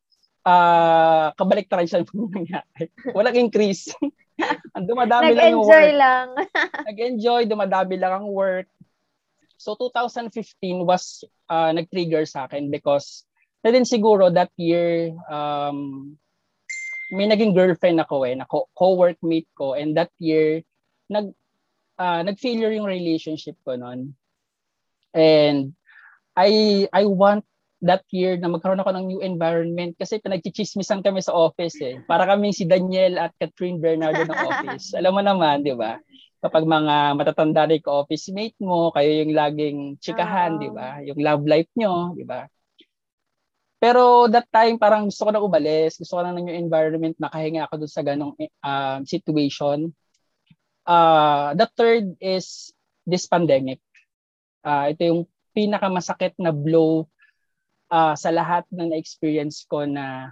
Uh, 0.46 1.34
kabaliktaran 1.36 1.90
siya 1.90 2.06
yung 2.16 2.32
nangyari. 2.32 2.88
Walang 3.12 3.36
increase. 3.36 3.92
dumadami 4.90 5.32
lang 5.36 5.56
yung 5.56 5.64
work. 5.64 5.72
Nag-enjoy 5.72 5.90
lang. 5.96 6.28
Nag-enjoy, 6.88 7.42
dumadami 7.48 7.96
lang 8.00 8.14
ang 8.24 8.28
work. 8.30 8.68
So 9.66 9.74
2015 9.74 10.86
was 10.86 11.26
uh, 11.50 11.74
nag-trigger 11.74 12.30
sa 12.30 12.46
akin 12.46 12.70
because 12.70 13.26
na 13.66 13.74
din 13.74 13.82
siguro 13.82 14.30
that 14.30 14.54
year 14.62 15.10
um, 15.26 16.14
may 17.10 17.26
naging 17.26 17.58
girlfriend 17.58 17.98
ako 17.98 18.30
eh, 18.30 18.38
na 18.38 18.46
co-workmate 18.78 19.50
ko 19.58 19.74
and 19.74 19.98
that 19.98 20.14
year 20.22 20.62
nag 21.10 21.34
uh, 21.98 22.22
nag-failure 22.22 22.78
yung 22.78 22.86
relationship 22.86 23.58
ko 23.66 23.74
noon. 23.74 24.14
And 25.18 25.74
I 26.38 26.86
I 26.94 27.10
want 27.10 27.42
that 27.82 28.06
year 28.14 28.38
na 28.38 28.54
magkaroon 28.54 28.86
ako 28.86 28.94
ng 28.94 29.06
new 29.10 29.22
environment 29.26 29.98
kasi 29.98 30.22
pinagchichismisan 30.22 31.02
kami 31.02 31.26
sa 31.26 31.34
office 31.34 31.82
eh. 31.82 31.98
Para 32.06 32.30
kaming 32.30 32.54
si 32.54 32.70
Daniel 32.70 33.18
at 33.18 33.34
Catherine 33.42 33.82
Bernardo 33.82 34.30
ng 34.30 34.42
office. 34.50 34.94
Alam 34.94 35.18
mo 35.18 35.22
naman, 35.26 35.66
di 35.66 35.74
ba? 35.74 35.98
Kapag 36.46 36.62
mga 36.62 37.18
matatanda 37.18 37.66
rin 37.66 37.82
ka 37.82 38.06
office 38.06 38.30
mate 38.30 38.54
mo, 38.62 38.94
kayo 38.94 39.26
yung 39.26 39.34
laging 39.34 39.80
chikahan, 39.98 40.56
oh. 40.56 40.62
di 40.62 40.70
ba? 40.70 41.02
Yung 41.02 41.18
love 41.18 41.44
life 41.50 41.72
nyo, 41.74 42.14
di 42.14 42.22
ba? 42.22 42.46
Pero 43.82 44.30
that 44.30 44.46
time, 44.54 44.78
parang 44.78 45.10
gusto 45.10 45.26
ko 45.26 45.32
na 45.34 45.42
umalis. 45.42 45.98
Gusto 45.98 46.18
ko 46.18 46.22
na 46.22 46.38
ng 46.38 46.54
environment, 46.54 47.18
nakahinga 47.18 47.66
ako 47.66 47.82
dun 47.82 47.92
sa 47.92 48.06
ganong 48.06 48.38
uh, 48.62 49.02
situation. 49.10 49.90
Uh, 50.86 51.58
the 51.58 51.66
third 51.74 52.14
is 52.22 52.70
this 53.10 53.26
pandemic. 53.26 53.82
Uh, 54.62 54.94
ito 54.94 55.02
yung 55.02 55.22
pinakamasakit 55.58 56.38
na 56.38 56.54
blow 56.54 57.10
uh, 57.90 58.14
sa 58.14 58.30
lahat 58.30 58.70
ng 58.70 58.94
na-experience 58.94 59.66
ko 59.66 59.86
na 59.90 60.30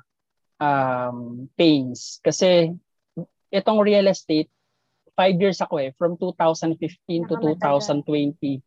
um, 0.62 1.50
pains. 1.58 2.22
Kasi 2.22 2.70
itong 3.50 3.82
real 3.82 4.06
estate, 4.10 4.50
five 5.16 5.38
years 5.38 5.62
ako 5.62 5.80
eh, 5.80 5.92
from 5.98 6.18
2015 6.18 6.78
to 7.30 7.36
2020. 7.38 8.62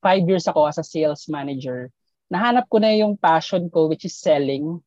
Five 0.00 0.24
years 0.28 0.46
ako 0.46 0.66
as 0.68 0.78
a 0.78 0.86
sales 0.86 1.26
manager. 1.28 1.90
Nahanap 2.30 2.70
ko 2.70 2.78
na 2.78 2.94
yung 2.94 3.18
passion 3.18 3.68
ko 3.68 3.90
which 3.90 4.06
is 4.06 4.16
selling. 4.16 4.78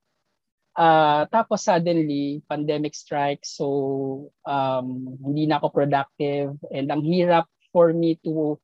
Uh, 0.74 1.30
tapos 1.30 1.70
suddenly, 1.70 2.42
pandemic 2.50 2.98
strikes. 2.98 3.58
So, 3.62 4.34
um, 4.48 5.18
hindi 5.22 5.46
na 5.46 5.62
ako 5.62 5.70
productive. 5.70 6.58
And 6.74 6.90
ang 6.90 7.06
hirap 7.06 7.46
for 7.74 7.94
me 7.94 8.18
to 8.26 8.58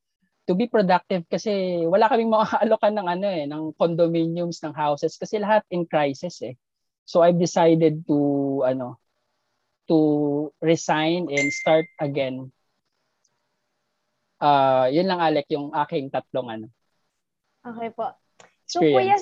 to 0.49 0.57
be 0.57 0.65
productive 0.65 1.29
kasi 1.29 1.85
wala 1.85 2.09
kaming 2.09 2.33
makaalokan 2.33 2.97
ng 2.97 3.07
ano 3.07 3.27
eh, 3.29 3.45
ng 3.45 3.77
condominiums, 3.77 4.65
ng 4.65 4.73
houses 4.73 5.13
kasi 5.13 5.37
lahat 5.37 5.61
in 5.69 5.85
crisis 5.85 6.41
eh. 6.41 6.57
So 7.05 7.21
I've 7.21 7.37
decided 7.37 8.05
to 8.09 8.17
ano, 8.65 8.97
to 9.89 9.99
resign 10.61 11.27
and 11.33 11.49
start 11.49 11.89
again. 11.97 12.53
Uh, 14.39 14.87
yun 14.93 15.09
lang 15.09 15.19
Alec 15.19 15.49
yung 15.51 15.73
aking 15.75 16.07
tatlong 16.13 16.47
ano. 16.47 16.67
Okay 17.65 17.91
po. 17.91 18.15
So 18.69 18.79
kuya, 18.85 19.17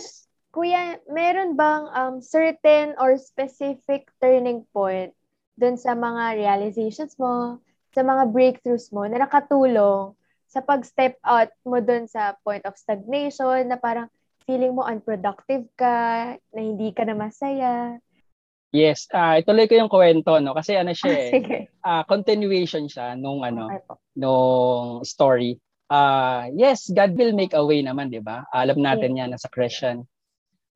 kuya, 0.54 1.02
meron 1.10 1.58
bang 1.58 1.90
um, 1.96 2.16
certain 2.22 2.94
or 3.02 3.18
specific 3.18 4.12
turning 4.22 4.68
point 4.76 5.16
dun 5.58 5.80
sa 5.80 5.98
mga 5.98 6.38
realizations 6.38 7.18
mo, 7.18 7.58
sa 7.98 8.06
mga 8.06 8.30
breakthroughs 8.30 8.94
mo 8.94 9.10
na 9.10 9.26
nakatulong 9.26 10.14
sa 10.46 10.62
pag-step 10.62 11.18
out 11.26 11.50
mo 11.66 11.82
dun 11.82 12.06
sa 12.06 12.38
point 12.46 12.62
of 12.70 12.78
stagnation 12.78 13.68
na 13.68 13.76
parang 13.76 14.08
feeling 14.48 14.78
mo 14.78 14.86
unproductive 14.86 15.66
ka, 15.76 16.38
na 16.56 16.62
hindi 16.62 16.94
ka 16.94 17.04
na 17.04 17.18
masaya. 17.18 18.00
Yes, 18.76 19.08
uh, 19.16 19.40
ituloy 19.40 19.66
ko 19.72 19.80
yung 19.80 19.92
kwento 19.92 20.44
no 20.44 20.52
kasi 20.52 20.76
ano 20.76 20.92
siya 20.92 21.08
ah, 21.08 21.24
eh, 21.24 21.32
uh, 21.88 22.04
continuation 22.04 22.92
siya 22.92 23.16
nung 23.16 23.42
ano 23.48 23.72
okay 23.72 23.98
nung 24.18 25.06
story. 25.06 25.62
Uh, 25.88 26.50
yes, 26.58 26.90
God 26.90 27.16
will 27.16 27.32
make 27.38 27.54
a 27.54 27.64
way 27.64 27.86
naman, 27.86 28.10
'di 28.10 28.26
ba? 28.26 28.44
Alam 28.52 28.82
natin 28.82 29.16
yeah. 29.16 29.30
'yan 29.30 29.38
sa 29.38 29.48
Christian. 29.54 30.04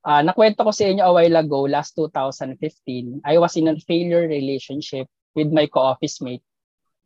Uh, 0.05 0.21
nakwento 0.21 0.61
ko 0.61 0.71
sa 0.71 0.87
inyo 0.87 1.03
a 1.03 1.13
while 1.13 1.37
ago, 1.37 1.65
last 1.69 1.93
2015, 1.97 3.21
I 3.21 3.37
was 3.37 3.53
in 3.53 3.69
a 3.69 3.77
failure 3.85 4.25
relationship 4.25 5.05
with 5.37 5.53
my 5.53 5.69
co-office 5.69 6.21
mate. 6.25 6.41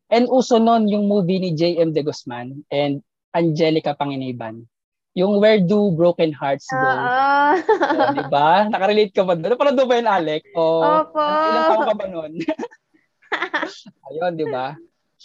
And 0.08 0.32
uso 0.32 0.62
noon 0.62 0.88
yung 0.88 1.10
movie 1.10 1.42
ni 1.42 1.52
J.M. 1.58 1.92
De 1.92 2.06
Guzman 2.06 2.64
and 2.72 3.04
Angelica 3.36 3.98
Panginiban. 4.00 4.70
Yung 5.16 5.40
Where 5.40 5.64
Do 5.64 5.96
Broken 5.96 6.36
Hearts 6.36 6.68
Go. 6.68 6.76
Uh, 6.76 7.56
oh, 7.56 8.12
di 8.12 8.24
ba? 8.28 8.68
Nakarelate 8.68 9.16
ka 9.16 9.24
ba 9.24 9.40
doon? 9.40 9.56
Parang 9.56 9.76
doon 9.80 9.88
ba 9.88 9.96
yun, 9.96 10.12
Alec? 10.12 10.44
O, 10.52 10.84
Opo. 10.84 11.24
Ilang 11.24 11.66
taon 11.72 11.88
ka 11.88 11.96
ba 11.96 12.06
noon? 12.12 12.34
Ayun, 14.12 14.34
di 14.36 14.44
ba? 14.52 14.76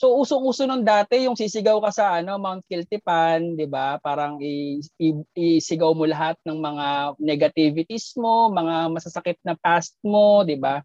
So 0.01 0.17
usong-uso 0.17 0.65
nung 0.65 0.81
dati 0.81 1.29
yung 1.29 1.37
sisigaw 1.37 1.77
ka 1.85 1.93
sa 1.93 2.17
ano 2.17 2.41
Mount 2.41 2.65
Kiltipan, 2.65 3.53
'di 3.53 3.69
ba? 3.69 4.01
Parang 4.01 4.41
i, 4.41 4.81
i, 4.97 5.13
isigaw 5.61 5.93
mo 5.93 6.09
lahat 6.09 6.41
ng 6.49 6.57
mga 6.57 6.87
negativities 7.21 8.17
mo, 8.17 8.49
mga 8.49 8.89
masasakit 8.97 9.37
na 9.45 9.53
past 9.61 10.01
mo, 10.01 10.41
'di 10.41 10.57
ba? 10.57 10.81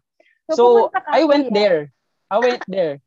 So, 0.52 0.92
so 0.92 0.98
I 1.08 1.24
went 1.24 1.48
there. 1.48 1.88
I 2.28 2.36
went 2.44 2.60
there. 2.68 3.00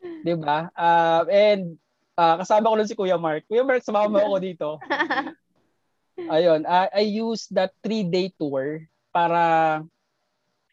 'Di 0.00 0.40
ba? 0.40 0.72
Uh, 0.72 1.28
and 1.28 1.76
uh, 2.16 2.36
kasama 2.40 2.70
ko 2.70 2.76
lang 2.76 2.88
si 2.90 2.96
Kuya 2.98 3.18
Mark. 3.20 3.46
Kuya 3.48 3.64
Mark, 3.64 3.84
sumama 3.84 4.20
mo 4.20 4.34
ako 4.34 4.38
dito. 4.42 4.68
Ayun, 6.34 6.68
uh, 6.68 6.88
I 6.92 7.08
used 7.08 7.50
that 7.56 7.72
three-day 7.80 8.36
tour 8.36 8.84
para 9.12 9.80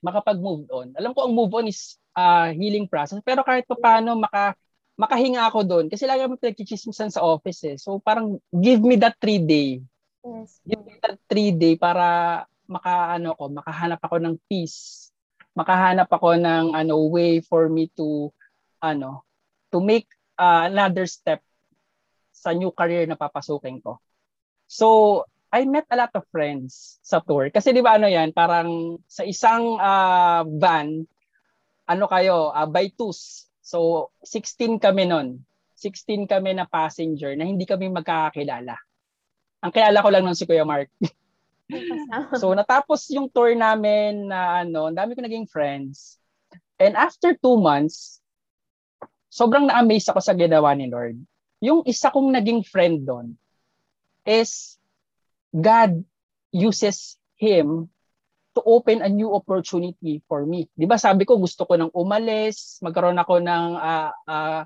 makapag-move 0.04 0.68
on. 0.72 0.88
Alam 0.96 1.12
ko 1.16 1.28
ang 1.28 1.34
move 1.36 1.52
on 1.56 1.68
is 1.68 2.00
uh, 2.16 2.52
healing 2.52 2.88
process, 2.88 3.20
pero 3.24 3.44
kahit 3.44 3.68
pa 3.68 3.76
paano 3.76 4.20
maka 4.20 4.56
makahinga 5.00 5.48
ako 5.48 5.64
doon 5.64 5.86
kasi 5.88 6.04
lagi 6.04 6.28
kami 6.28 6.36
pinagchichismisan 6.36 7.08
sa 7.08 7.24
office 7.24 7.64
eh. 7.64 7.76
So 7.80 8.04
parang 8.04 8.44
give 8.52 8.84
me 8.84 9.00
that 9.00 9.16
three 9.20 9.40
day. 9.40 9.80
Yes. 10.28 10.60
Give 10.68 10.84
me 10.84 11.00
that 11.00 11.16
three 11.32 11.56
day 11.56 11.80
para 11.80 12.44
maka 12.68 13.16
ano 13.16 13.32
ko, 13.40 13.48
makahanap 13.48 14.00
ako 14.04 14.20
ng 14.20 14.36
peace. 14.52 15.10
Makahanap 15.56 16.12
ako 16.12 16.36
ng 16.36 16.76
ano 16.76 16.94
way 17.08 17.40
for 17.40 17.72
me 17.72 17.88
to 17.96 18.28
ano 18.84 19.24
to 19.72 19.80
make 19.80 20.08
uh, 20.40 20.72
another 20.72 21.04
step 21.04 21.44
sa 22.32 22.56
new 22.56 22.72
career 22.72 23.04
na 23.04 23.20
papasukin 23.20 23.84
ko. 23.84 24.00
So, 24.72 25.28
I 25.52 25.68
met 25.68 25.90
a 25.92 26.00
lot 26.00 26.14
of 26.16 26.24
friends 26.32 27.02
sa 27.04 27.20
tour. 27.20 27.52
Kasi 27.52 27.76
di 27.76 27.84
ba 27.84 28.00
ano 28.00 28.08
yan, 28.08 28.32
parang 28.32 29.02
sa 29.10 29.28
isang 29.28 29.76
uh, 29.76 30.48
van, 30.48 31.04
ano 31.90 32.06
kayo, 32.08 32.56
uh, 32.56 32.70
by 32.70 32.88
twos. 32.96 33.50
So, 33.60 34.10
16 34.24 34.80
kami 34.80 35.10
nun. 35.10 35.44
16 35.76 36.30
kami 36.30 36.56
na 36.56 36.70
passenger 36.70 37.34
na 37.36 37.50
hindi 37.50 37.66
kami 37.66 37.90
magkakakilala. 37.90 38.78
Ang 39.60 39.72
kilala 39.74 40.00
ko 40.06 40.10
lang 40.14 40.24
nun 40.24 40.38
si 40.38 40.46
Kuya 40.48 40.64
Mark. 40.64 40.88
so, 42.40 42.54
natapos 42.54 43.10
yung 43.12 43.28
tour 43.28 43.52
namin 43.58 44.30
na 44.30 44.64
ano, 44.64 44.88
ang 44.88 44.96
dami 44.96 45.18
ko 45.18 45.26
naging 45.26 45.50
friends. 45.50 46.22
And 46.80 46.96
after 46.96 47.36
two 47.36 47.58
months, 47.60 48.19
sobrang 49.30 49.70
na-amaze 49.70 50.10
ako 50.10 50.20
sa 50.20 50.34
ginawa 50.34 50.74
ni 50.74 50.90
Lord. 50.90 51.22
Yung 51.62 51.86
isa 51.86 52.10
kong 52.10 52.34
naging 52.34 52.66
friend 52.66 53.06
doon 53.06 53.38
is 54.26 54.76
God 55.54 56.02
uses 56.50 57.18
him 57.38 57.88
to 58.58 58.62
open 58.66 59.06
a 59.06 59.10
new 59.10 59.32
opportunity 59.32 60.20
for 60.26 60.44
me. 60.44 60.68
'Di 60.74 60.90
ba 60.90 60.98
sabi 60.98 61.24
ko 61.24 61.38
gusto 61.38 61.64
ko 61.64 61.78
nang 61.78 61.94
umalis, 61.94 62.82
magkaroon 62.82 63.22
ako 63.22 63.40
ng 63.40 63.66
uh, 63.78 64.12
uh, 64.26 64.62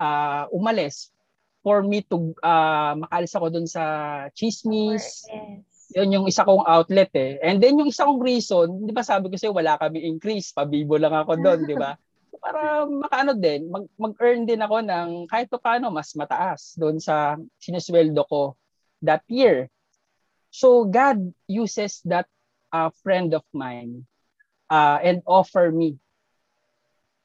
uh, 0.00 0.44
umalis 0.50 1.12
for 1.60 1.84
me 1.84 2.02
to 2.06 2.32
uh, 2.40 2.96
makalis 2.96 3.32
ako 3.36 3.46
dun 3.52 3.68
sa 3.68 3.84
chismis. 4.32 5.26
Yes. 5.28 5.94
Yun 5.94 6.18
yung 6.18 6.26
isa 6.26 6.42
kong 6.42 6.66
outlet 6.66 7.14
eh. 7.14 7.38
And 7.38 7.62
then 7.62 7.78
yung 7.78 7.86
isa 7.86 8.02
kong 8.02 8.18
reason, 8.18 8.86
'di 8.86 8.92
ba 8.96 9.06
sabi 9.06 9.30
ko 9.30 9.38
sa'yo 9.38 9.54
wala 9.54 9.78
kami 9.78 10.02
increase, 10.02 10.50
pabibo 10.50 10.98
lang 10.98 11.14
ako 11.14 11.38
doon, 11.38 11.60
'di 11.68 11.76
ba? 11.78 11.94
Para 12.38 12.84
makaano 12.86 13.32
din, 13.36 13.68
mag, 13.68 13.84
mag-earn 13.96 14.44
din 14.44 14.62
ako 14.62 14.76
ng 14.84 15.08
kahit 15.28 15.48
pa 15.50 15.58
paano 15.60 15.90
mas 15.90 16.12
mataas 16.14 16.76
doon 16.76 17.00
sa 17.00 17.36
sinesweldo 17.60 18.22
ko 18.28 18.54
that 19.02 19.22
year. 19.28 19.68
So 20.50 20.88
God 20.88 21.36
uses 21.50 22.00
that 22.08 22.28
uh, 22.72 22.88
friend 23.04 23.36
of 23.36 23.44
mine 23.52 24.08
uh, 24.72 24.98
and 25.02 25.20
offer 25.26 25.68
me 25.68 26.00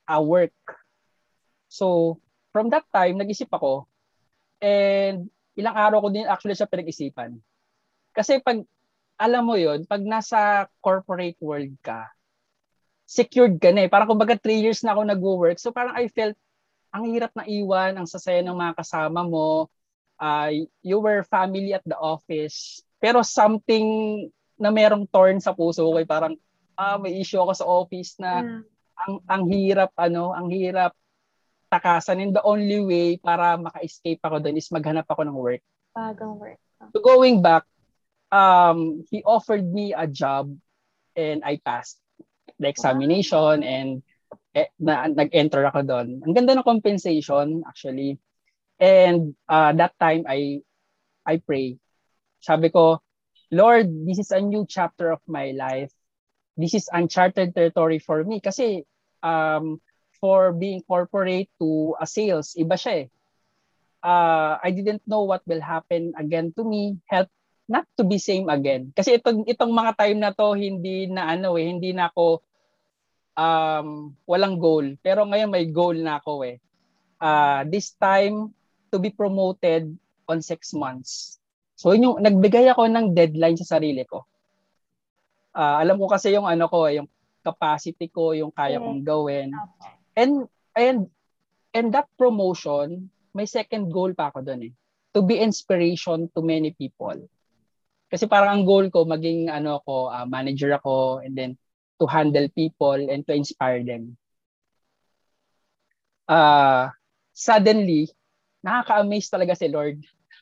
a 0.10 0.20
work. 0.20 0.56
So 1.72 2.20
from 2.52 2.70
that 2.76 2.84
time, 2.92 3.16
nag-isip 3.16 3.48
ako 3.52 3.88
and 4.60 5.32
ilang 5.56 5.76
araw 5.76 6.04
ko 6.04 6.10
din 6.12 6.28
actually 6.28 6.56
sa 6.56 6.68
pinag-isipan. 6.68 7.40
Kasi 8.12 8.44
pag 8.44 8.62
alam 9.22 9.44
mo 9.46 9.56
yon 9.56 9.86
pag 9.86 10.02
nasa 10.04 10.68
corporate 10.84 11.38
world 11.40 11.72
ka, 11.80 12.10
secured 13.12 13.60
ka 13.60 13.76
na 13.76 13.84
eh. 13.84 13.90
Parang 13.92 14.08
kumbaga 14.08 14.40
three 14.40 14.64
years 14.64 14.80
na 14.88 14.96
ako 14.96 15.04
nag-work. 15.04 15.60
So 15.60 15.76
parang 15.76 16.00
I 16.00 16.08
felt 16.08 16.40
ang 16.96 17.12
hirap 17.12 17.36
na 17.36 17.44
iwan, 17.44 18.00
ang 18.00 18.08
sasaya 18.08 18.40
ng 18.40 18.56
mga 18.56 18.80
kasama 18.80 19.28
mo. 19.28 19.68
Uh, 20.16 20.64
you 20.80 21.04
were 21.04 21.28
family 21.28 21.76
at 21.76 21.84
the 21.84 22.00
office. 22.00 22.80
Pero 23.04 23.20
something 23.20 24.28
na 24.56 24.72
merong 24.72 25.04
torn 25.12 25.44
sa 25.44 25.52
puso 25.52 25.84
ko, 25.84 26.00
parang 26.08 26.40
ah, 26.80 26.96
may 26.96 27.20
issue 27.20 27.42
ako 27.42 27.52
sa 27.52 27.68
office 27.68 28.16
na 28.16 28.32
mm. 28.40 28.62
ang 28.96 29.14
ang 29.28 29.44
hirap 29.50 29.92
ano, 30.00 30.32
ang 30.32 30.48
hirap 30.48 30.96
takasan 31.72 32.20
and 32.20 32.36
the 32.36 32.44
only 32.44 32.80
way 32.84 33.08
para 33.16 33.56
maka-escape 33.56 34.20
ako 34.24 34.44
doon 34.44 34.60
is 34.60 34.72
maghanap 34.72 35.08
ako 35.08 35.24
ng 35.24 35.36
work. 35.36 35.64
Bagong 35.96 36.36
work. 36.40 36.60
So 36.92 37.00
going 37.00 37.40
back, 37.40 37.64
um, 38.28 39.08
he 39.08 39.24
offered 39.24 39.64
me 39.64 39.96
a 39.96 40.06
job 40.06 40.52
and 41.16 41.44
I 41.48 41.60
passed 41.64 42.01
the 42.62 42.70
examination 42.70 43.66
and 43.66 44.06
eh, 44.54 44.70
na, 44.78 45.10
nag-enter 45.10 45.66
ako 45.66 45.82
doon. 45.84 46.08
Ang 46.22 46.34
ganda 46.38 46.54
ng 46.54 46.68
compensation 46.68 47.66
actually. 47.66 48.22
And 48.78 49.34
uh, 49.50 49.74
that 49.78 49.98
time 49.98 50.30
I 50.30 50.62
I 51.26 51.42
pray 51.42 51.82
sabi 52.42 52.74
ko, 52.74 53.00
Lord, 53.54 53.88
this 54.10 54.18
is 54.18 54.34
a 54.34 54.42
new 54.42 54.66
chapter 54.66 55.14
of 55.14 55.22
my 55.30 55.54
life. 55.54 55.94
This 56.58 56.74
is 56.74 56.90
uncharted 56.90 57.54
territory 57.54 58.02
for 58.02 58.26
me. 58.26 58.42
Kasi 58.42 58.84
um, 59.22 59.80
for 60.18 60.52
being 60.52 60.82
corporate 60.84 61.48
to 61.62 61.94
a 62.02 62.10
sales, 62.10 62.58
iba 62.58 62.76
siya 62.76 63.06
eh. 63.06 63.08
Uh, 64.02 64.58
I 64.58 64.74
didn't 64.74 65.06
know 65.06 65.30
what 65.30 65.46
will 65.46 65.62
happen 65.62 66.18
again 66.18 66.50
to 66.58 66.66
me. 66.66 66.98
Help 67.06 67.30
not 67.70 67.86
to 68.02 68.04
be 68.04 68.18
same 68.18 68.50
again. 68.50 68.90
Kasi 68.98 69.22
itong 69.22 69.46
itong 69.46 69.70
mga 69.70 69.94
time 69.94 70.18
na 70.18 70.34
to 70.34 70.58
hindi 70.58 71.06
na 71.06 71.38
ano 71.38 71.54
eh, 71.62 71.70
hindi 71.70 71.94
na 71.94 72.10
ako 72.10 72.42
um 73.36 74.12
walang 74.28 74.60
goal. 74.60 74.86
Pero 75.00 75.24
ngayon 75.28 75.52
may 75.52 75.66
goal 75.70 75.96
na 76.00 76.20
ako 76.20 76.44
eh. 76.48 76.58
Uh, 77.22 77.64
this 77.70 77.94
time 77.96 78.50
to 78.90 78.98
be 78.98 79.14
promoted 79.14 79.94
on 80.28 80.42
six 80.42 80.74
months. 80.74 81.38
So 81.78 81.94
yun 81.94 82.06
yung 82.06 82.18
nagbigay 82.22 82.70
ako 82.70 82.90
ng 82.90 83.14
deadline 83.18 83.58
sa 83.58 83.78
sarili 83.78 84.04
ko. 84.06 84.26
Uh, 85.52 85.84
alam 85.84 86.00
ko 86.00 86.08
kasi 86.08 86.32
yung 86.32 86.48
ano 86.48 86.68
ko, 86.72 86.88
yung 86.88 87.10
capacity 87.44 88.08
ko, 88.08 88.32
yung 88.38 88.54
kaya 88.54 88.78
kong 88.78 89.04
gawin. 89.04 89.52
And 90.16 90.46
and 90.78 91.10
and 91.74 91.88
that 91.96 92.08
promotion, 92.16 93.10
may 93.34 93.48
second 93.48 93.90
goal 93.90 94.14
pa 94.14 94.30
ako 94.30 94.46
doon 94.46 94.72
eh. 94.72 94.74
To 95.12 95.26
be 95.26 95.40
inspiration 95.42 96.32
to 96.32 96.40
many 96.40 96.72
people. 96.72 97.18
Kasi 98.12 98.28
parang 98.28 98.62
ang 98.62 98.64
goal 98.68 98.92
ko 98.92 99.08
maging 99.08 99.48
ano 99.52 99.80
ko, 99.84 100.12
uh, 100.12 100.28
manager 100.28 100.72
ako 100.76 101.24
and 101.24 101.36
then 101.36 101.56
to 102.02 102.10
handle 102.10 102.50
people 102.58 102.98
and 102.98 103.22
to 103.30 103.38
inspire 103.38 103.86
them. 103.86 104.18
Uh, 106.26 106.90
suddenly, 107.38 108.10
nakaka-amaze 108.66 109.30
talaga 109.30 109.54
si 109.54 109.70
Lord 109.70 110.02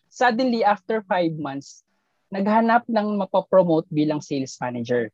Suddenly, 0.09 0.65
after 0.65 1.05
five 1.05 1.37
months, 1.37 1.85
naghanap 2.33 2.89
ng 2.89 3.21
mapapromote 3.21 3.85
bilang 3.93 4.25
sales 4.25 4.57
manager 4.57 5.13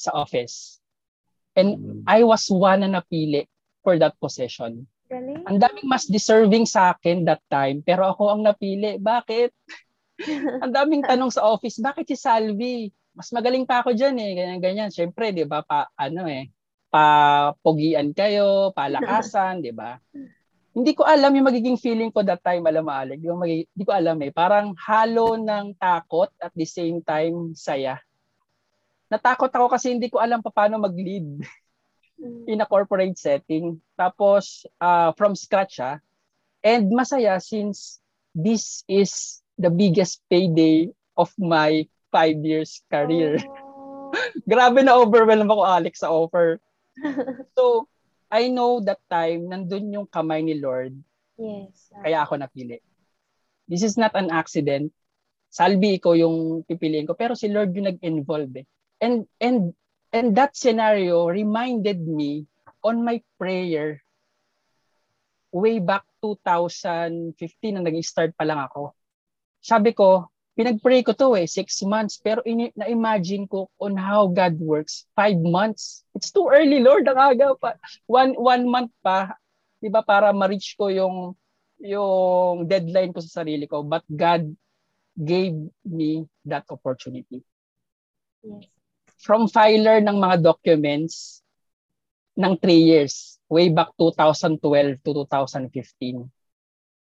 sa 0.00 0.16
office. 0.16 0.80
And 1.54 1.76
mm. 1.78 2.00
I 2.08 2.24
was 2.24 2.48
one 2.48 2.82
na 2.82 2.88
napili 2.88 3.46
for 3.84 4.00
that 4.00 4.16
position. 4.18 4.88
Really? 5.12 5.44
Ang 5.44 5.60
daming 5.60 5.86
mas 5.86 6.08
deserving 6.08 6.64
sa 6.64 6.96
akin 6.96 7.28
that 7.28 7.44
time, 7.52 7.84
pero 7.84 8.10
ako 8.10 8.32
ang 8.32 8.42
napili. 8.42 8.96
Bakit? 8.96 9.52
ang 10.64 10.72
daming 10.72 11.04
tanong 11.04 11.30
sa 11.30 11.44
office, 11.44 11.78
bakit 11.78 12.08
si 12.08 12.16
Salvi? 12.16 12.88
Mas 13.14 13.30
magaling 13.30 13.64
pa 13.64 13.80
ako 13.80 13.94
diyan 13.94 14.14
eh, 14.18 14.30
ganyan-ganyan. 14.34 14.90
Syempre, 14.90 15.30
'di 15.30 15.46
ba, 15.46 15.62
pa 15.62 15.88
ano 15.94 16.26
eh, 16.26 16.50
pa 16.90 17.54
pogian 17.62 18.10
kayo, 18.10 18.74
palakasan, 18.74 19.62
'di 19.62 19.72
ba? 19.72 20.02
hindi 20.74 20.90
ko 20.90 21.06
alam 21.06 21.30
yung 21.30 21.46
magiging 21.46 21.78
feeling 21.78 22.10
ko 22.10 22.26
that 22.26 22.42
time, 22.42 22.66
alam 22.66 22.82
mo, 22.82 22.90
Alec. 22.90 23.22
Yung 23.22 23.38
magiging, 23.38 23.70
hindi 23.70 23.84
ko 23.86 23.94
alam 23.94 24.18
eh. 24.26 24.34
Parang 24.34 24.74
halo 24.74 25.38
ng 25.38 25.78
takot 25.78 26.26
at 26.42 26.50
the 26.58 26.66
same 26.66 26.98
time 26.98 27.54
saya. 27.54 28.02
Natakot 29.06 29.54
ako 29.54 29.70
kasi 29.70 29.94
hindi 29.94 30.10
ko 30.10 30.18
alam 30.18 30.42
paano 30.42 30.82
mag-lead 30.82 31.46
hmm. 32.18 32.50
in 32.50 32.58
a 32.58 32.66
corporate 32.66 33.14
setting. 33.14 33.78
Tapos, 33.94 34.66
uh, 34.82 35.14
from 35.14 35.38
scratch 35.38 35.78
ah. 35.78 36.02
And 36.66 36.90
masaya 36.90 37.38
since 37.38 38.02
this 38.34 38.82
is 38.90 39.38
the 39.54 39.70
biggest 39.70 40.26
payday 40.26 40.90
of 41.14 41.30
my 41.38 41.86
five 42.14 42.38
years 42.46 42.86
career. 42.86 43.42
Oh. 43.42 44.14
Grabe 44.50 44.86
na 44.86 44.94
overwhelm 44.94 45.50
ako, 45.50 45.62
Alex, 45.66 46.06
sa 46.06 46.14
offer. 46.14 46.62
so, 47.58 47.90
I 48.30 48.46
know 48.46 48.78
that 48.86 49.02
time, 49.10 49.50
nandun 49.50 49.90
yung 49.90 50.06
kamay 50.06 50.46
ni 50.46 50.62
Lord. 50.62 50.94
Yes. 51.34 51.90
Kaya 51.90 52.22
ako 52.22 52.38
napili. 52.38 52.78
This 53.66 53.82
is 53.82 53.98
not 53.98 54.14
an 54.14 54.30
accident. 54.30 54.94
Salbi 55.50 55.98
ko 55.98 56.14
yung 56.14 56.62
pipiliin 56.62 57.10
ko, 57.10 57.18
pero 57.18 57.34
si 57.34 57.50
Lord 57.50 57.74
yung 57.74 57.90
nag-involve 57.90 58.62
eh. 58.62 58.66
And, 59.02 59.26
and, 59.42 59.74
and 60.14 60.38
that 60.38 60.54
scenario 60.54 61.26
reminded 61.26 62.02
me 62.06 62.46
on 62.86 63.02
my 63.02 63.18
prayer 63.38 64.02
way 65.54 65.78
back 65.78 66.02
2015 66.18 67.38
na 67.78 67.82
nag-start 67.86 68.34
pa 68.34 68.42
lang 68.42 68.58
ako. 68.58 68.94
Sabi 69.62 69.94
ko, 69.94 70.33
pinag-pray 70.54 71.02
ko 71.02 71.12
to 71.14 71.34
eh, 71.38 71.46
six 71.46 71.82
months. 71.82 72.18
Pero 72.18 72.42
in, 72.46 72.70
na-imagine 72.74 73.46
ko 73.50 73.70
on 73.78 73.98
how 73.98 74.30
God 74.30 74.58
works, 74.58 75.06
five 75.14 75.38
months. 75.38 76.06
It's 76.14 76.30
too 76.30 76.50
early, 76.50 76.80
Lord. 76.82 77.06
Ang 77.10 77.18
aga 77.18 77.58
pa. 77.58 77.78
One, 78.06 78.34
one 78.38 78.64
month 78.66 78.94
pa. 79.02 79.34
Di 79.82 79.90
ba, 79.90 80.00
para 80.00 80.30
ma-reach 80.32 80.78
ko 80.78 80.88
yung, 80.88 81.34
yung 81.82 82.64
deadline 82.70 83.12
ko 83.12 83.20
sa 83.20 83.42
sarili 83.42 83.66
ko. 83.66 83.82
But 83.82 84.06
God 84.08 84.48
gave 85.18 85.54
me 85.84 86.26
that 86.46 86.64
opportunity. 86.70 87.42
Yes. 88.44 88.74
from 89.24 89.48
filer 89.48 90.04
ng 90.04 90.20
mga 90.20 90.44
documents 90.44 91.40
ng 92.36 92.60
3 92.60 92.76
years, 92.76 93.40
way 93.48 93.72
back 93.72 93.88
2012 93.96 95.00
to 95.00 95.10
2015, 95.24 96.28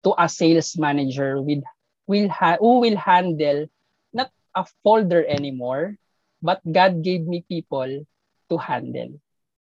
to 0.05 0.11
a 0.13 0.29
sales 0.29 0.77
manager 0.77 1.41
with 1.41 1.65
will 2.11 2.27
ha- 2.27 2.59
who 2.59 2.83
will 2.83 2.99
handle 2.99 3.71
not 4.11 4.27
a 4.51 4.67
folder 4.83 5.23
anymore, 5.23 5.95
but 6.43 6.59
God 6.67 6.99
gave 6.99 7.23
me 7.23 7.47
people 7.47 8.03
to 8.51 8.55
handle. 8.59 9.15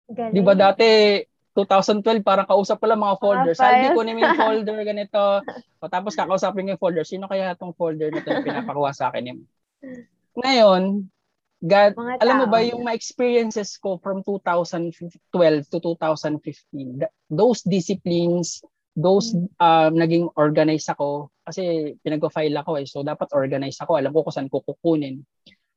Galing. 0.10 0.34
Di 0.34 0.42
ba 0.42 0.58
dati, 0.58 1.22
2012, 1.54 2.26
parang 2.26 2.50
kausap 2.50 2.82
lang 2.88 2.98
mga 2.98 3.20
folder. 3.22 3.54
Mga 3.54 3.62
Sabi 3.62 3.84
files. 3.86 3.94
ko 3.94 4.02
naman 4.02 4.22
yung 4.26 4.40
folder, 4.48 4.78
ganito. 4.82 5.24
O, 5.78 5.86
tapos 5.86 6.18
kakausapin 6.18 6.66
ko 6.66 6.70
yung 6.74 6.82
folder. 6.82 7.06
Sino 7.06 7.30
kaya 7.30 7.54
itong 7.54 7.78
folder 7.78 8.10
na 8.10 8.24
ito 8.24 8.30
na 8.34 8.42
pinapakuha 8.42 8.90
sa 8.90 9.14
akin? 9.14 9.46
Ngayon, 10.34 11.06
God, 11.60 11.92
Mga 12.00 12.14
alam 12.24 12.36
mo 12.40 12.46
ba 12.48 12.64
yung 12.64 12.88
mga 12.88 12.96
experiences 12.96 13.76
ko 13.76 14.00
from 14.00 14.24
2012 14.24 15.04
to 15.68 15.78
2015, 15.84 16.40
th- 17.04 17.14
those 17.28 17.60
disciplines, 17.68 18.64
those 19.00 19.32
Mm. 19.32 19.48
um, 19.58 19.92
naging 19.96 20.26
organize 20.36 20.86
ako, 20.92 21.32
kasi 21.48 21.96
pinag-file 22.04 22.60
ako 22.60 22.78
eh, 22.78 22.86
so 22.86 23.02
dapat 23.02 23.32
organize 23.32 23.80
ako, 23.80 23.96
alam 23.96 24.12
ko 24.12 24.28
kung 24.28 24.36
saan 24.36 24.52
ko 24.52 24.60
kukunin. 24.62 25.24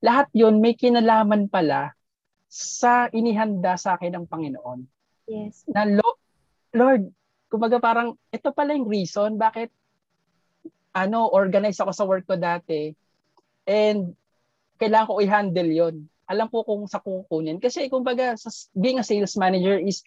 Lahat 0.03 0.27
yon 0.35 0.59
may 0.59 0.75
kinalaman 0.75 1.47
pala 1.47 1.95
sa 2.51 3.07
inihanda 3.15 3.79
sa 3.79 3.95
akin 3.95 4.19
ng 4.19 4.27
Panginoon. 4.27 4.81
Yes. 5.31 5.63
Na 5.71 5.87
Lo- 5.87 6.21
Lord, 6.75 7.09
kumbaga 7.47 7.79
parang 7.79 8.19
ito 8.35 8.51
pala 8.51 8.75
yung 8.75 8.91
reason 8.91 9.39
bakit 9.39 9.71
ano, 10.93 11.31
organize 11.33 11.81
ako 11.81 11.93
sa 11.95 12.05
work 12.05 12.29
ko 12.29 12.37
dati. 12.37 12.93
And 13.65 14.13
kailangan 14.77 15.09
ko 15.09 15.23
i-handle 15.23 15.71
yon. 15.73 15.97
Alam 16.29 16.53
ko 16.53 16.67
kung 16.67 16.85
sa 16.85 17.01
kukunin. 17.01 17.63
Kasi 17.63 17.89
kumbaga, 17.89 18.37
sa, 18.37 18.53
being 18.77 19.01
a 19.01 19.07
sales 19.07 19.39
manager 19.39 19.81
is 19.81 20.05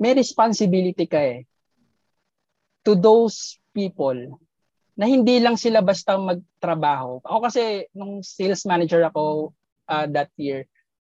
may 0.00 0.16
responsibility 0.16 1.06
ka 1.06 1.20
eh 1.20 1.46
to 2.88 2.96
those 2.96 3.60
people 3.76 4.16
na 4.96 5.04
hindi 5.04 5.36
lang 5.44 5.60
sila 5.60 5.84
basta 5.84 6.16
magtrabaho. 6.16 7.20
Ako 7.20 7.38
kasi, 7.44 7.84
nung 7.92 8.24
sales 8.24 8.64
manager 8.64 9.04
ako 9.04 9.52
uh, 9.92 10.08
that 10.08 10.32
year, 10.40 10.64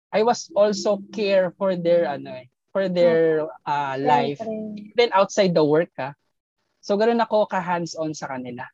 I 0.08 0.24
was 0.24 0.48
also 0.56 1.04
care 1.12 1.52
for 1.60 1.76
their 1.76 2.08
ano 2.08 2.40
eh, 2.40 2.48
for 2.72 2.88
their 2.88 3.44
uh, 3.68 3.94
life 4.00 4.40
then 4.96 5.12
outside 5.12 5.52
the 5.52 5.60
work 5.60 5.92
ka. 5.92 6.16
So 6.80 6.96
ganoon 6.96 7.20
ako 7.20 7.44
ka 7.44 7.60
hands-on 7.60 8.16
sa 8.16 8.32
kanila. 8.32 8.64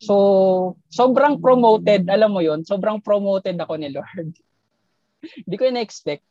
So 0.00 0.78
sobrang 0.88 1.44
promoted, 1.44 2.08
alam 2.08 2.32
mo 2.32 2.40
'yon, 2.40 2.64
sobrang 2.64 3.04
promoted 3.04 3.60
ako 3.60 3.76
ni 3.76 3.92
Lord. 3.92 4.32
Hindi 5.44 5.56
ko 5.58 5.68
na-expect 5.68 6.24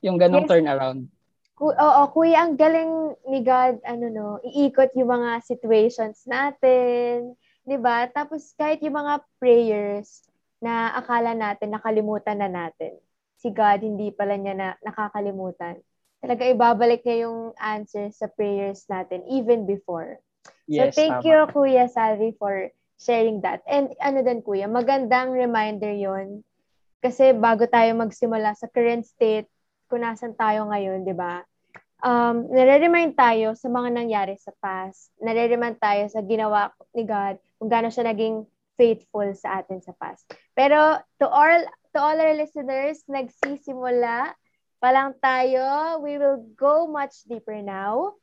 yung 0.00 0.16
ganong 0.16 0.48
Yes. 0.48 0.50
turnaround. 0.56 1.12
Ku- 1.54 1.70
Oo, 1.70 2.02
kuya, 2.10 2.42
ang 2.42 2.58
galing 2.58 3.14
ni 3.30 3.38
God, 3.46 3.78
ano 3.86 4.06
no, 4.10 4.28
iikot 4.42 4.90
yung 4.98 5.10
mga 5.14 5.38
situations 5.46 6.26
natin, 6.26 7.38
'di 7.62 7.78
ba? 7.78 8.10
Tapos 8.10 8.50
kahit 8.58 8.82
yung 8.82 8.98
mga 8.98 9.22
prayers 9.38 10.26
na 10.58 10.90
akala 10.98 11.30
natin 11.30 11.70
nakalimutan 11.70 12.42
na 12.42 12.50
natin. 12.50 12.98
Si 13.38 13.54
God 13.54 13.86
hindi 13.86 14.10
pala 14.10 14.34
niya 14.34 14.54
na 14.56 14.68
nakakalimutan. 14.82 15.78
Talaga 16.18 16.42
ibabalik 16.48 17.04
niya 17.06 17.28
yung 17.28 17.52
answer 17.60 18.08
sa 18.10 18.26
prayers 18.32 18.88
natin 18.90 19.22
even 19.30 19.62
before. 19.68 20.18
Yes, 20.66 20.96
so 20.96 20.98
thank 20.98 21.22
tama. 21.22 21.28
you 21.28 21.38
Kuya 21.54 21.86
Salvi 21.86 22.34
for 22.34 22.72
sharing 22.98 23.46
that. 23.46 23.62
And 23.70 23.94
ano 24.02 24.26
din 24.26 24.42
Kuya, 24.42 24.66
magandang 24.66 25.30
reminder 25.30 25.94
'yon. 25.94 26.42
Kasi 26.98 27.30
bago 27.36 27.68
tayo 27.70 27.94
magsimula 27.94 28.56
sa 28.58 28.66
current 28.66 29.06
state, 29.06 29.46
kung 29.88 30.02
nasan 30.02 30.34
tayo 30.34 30.68
ngayon, 30.70 31.04
'di 31.04 31.14
ba? 31.16 31.42
Um, 32.04 32.52
nare-remind 32.52 33.16
tayo 33.16 33.56
sa 33.56 33.72
mga 33.72 33.88
nangyari 33.96 34.36
sa 34.36 34.52
past. 34.60 35.08
Nare-remind 35.24 35.80
tayo 35.80 36.04
sa 36.12 36.20
ginawa 36.20 36.68
ni 36.92 37.08
God, 37.08 37.40
kung 37.56 37.72
gaano 37.72 37.88
siya 37.88 38.12
naging 38.12 38.44
faithful 38.76 39.24
sa 39.32 39.64
atin 39.64 39.80
sa 39.80 39.96
past. 39.96 40.28
Pero 40.52 41.00
to 41.22 41.26
all 41.26 41.64
to 41.94 41.98
all 41.98 42.18
our 42.18 42.36
listeners, 42.36 43.00
nagsisimula 43.08 44.36
pa 44.82 44.88
lang 44.92 45.16
tayo. 45.22 45.96
We 46.04 46.20
will 46.20 46.44
go 46.58 46.84
much 46.84 47.24
deeper 47.24 47.56
now. 47.64 48.20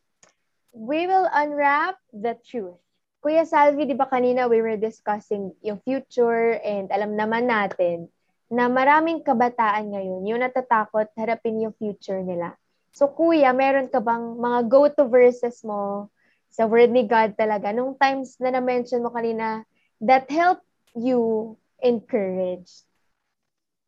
We 0.71 1.09
will 1.09 1.25
unwrap 1.25 1.97
the 2.13 2.37
truth. 2.37 2.77
Kuya 3.21 3.45
Salvi, 3.45 3.85
di 3.85 3.97
ba 3.97 4.09
kanina 4.09 4.49
we 4.49 4.61
were 4.61 4.77
discussing 4.77 5.53
yung 5.61 5.81
future 5.81 6.57
and 6.61 6.89
alam 6.89 7.13
naman 7.17 7.49
natin 7.49 8.09
na 8.51 8.67
maraming 8.67 9.23
kabataan 9.23 9.95
ngayon 9.95 10.27
yung 10.27 10.43
natatakot 10.43 11.07
harapin 11.15 11.63
yung 11.63 11.75
future 11.79 12.19
nila. 12.19 12.59
So 12.91 13.07
kuya, 13.07 13.55
meron 13.55 13.87
ka 13.87 14.03
bang 14.03 14.35
mga 14.35 14.59
go-to 14.67 15.07
verses 15.07 15.63
mo 15.63 16.11
sa 16.51 16.67
word 16.67 16.91
ni 16.91 17.07
God 17.07 17.39
talaga 17.39 17.71
nung 17.71 17.95
times 17.95 18.35
na 18.43 18.51
na-mention 18.51 18.99
mo 18.99 19.15
kanina 19.15 19.63
that 20.03 20.27
help 20.27 20.59
you 20.91 21.55
encourage? 21.79 22.83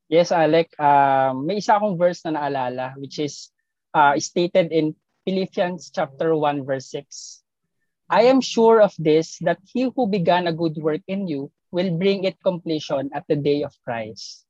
Yes, 0.08 0.32
Alec. 0.32 0.72
Um, 0.80 1.44
may 1.44 1.60
isa 1.60 1.76
akong 1.76 2.00
verse 2.00 2.24
na 2.24 2.40
naalala 2.40 2.96
which 2.96 3.20
is 3.20 3.52
uh, 3.92 4.16
stated 4.16 4.72
in 4.72 4.96
Philippians 5.28 5.92
chapter 5.92 6.32
1 6.32 6.64
verse 6.64 6.88
6. 6.96 7.44
I 8.08 8.32
am 8.32 8.40
sure 8.40 8.80
of 8.80 8.96
this 8.96 9.44
that 9.44 9.60
he 9.68 9.92
who 9.92 10.08
began 10.08 10.48
a 10.48 10.56
good 10.56 10.80
work 10.80 11.04
in 11.12 11.28
you 11.28 11.52
will 11.76 11.92
bring 12.00 12.24
it 12.24 12.40
completion 12.40 13.12
at 13.12 13.28
the 13.28 13.36
day 13.36 13.68
of 13.68 13.76
Christ. 13.84 14.43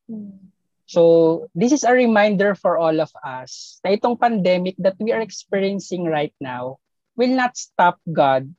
So, 0.85 1.47
this 1.55 1.71
is 1.71 1.83
a 1.83 1.95
reminder 1.95 2.55
for 2.55 2.77
all 2.77 2.99
of 2.99 3.09
us 3.23 3.79
na 3.81 3.95
itong 3.95 4.19
pandemic 4.19 4.75
that 4.77 4.99
we 4.99 5.15
are 5.15 5.23
experiencing 5.23 6.05
right 6.05 6.35
now 6.43 6.77
will 7.15 7.33
not 7.33 7.55
stop 7.55 7.97
God 8.05 8.51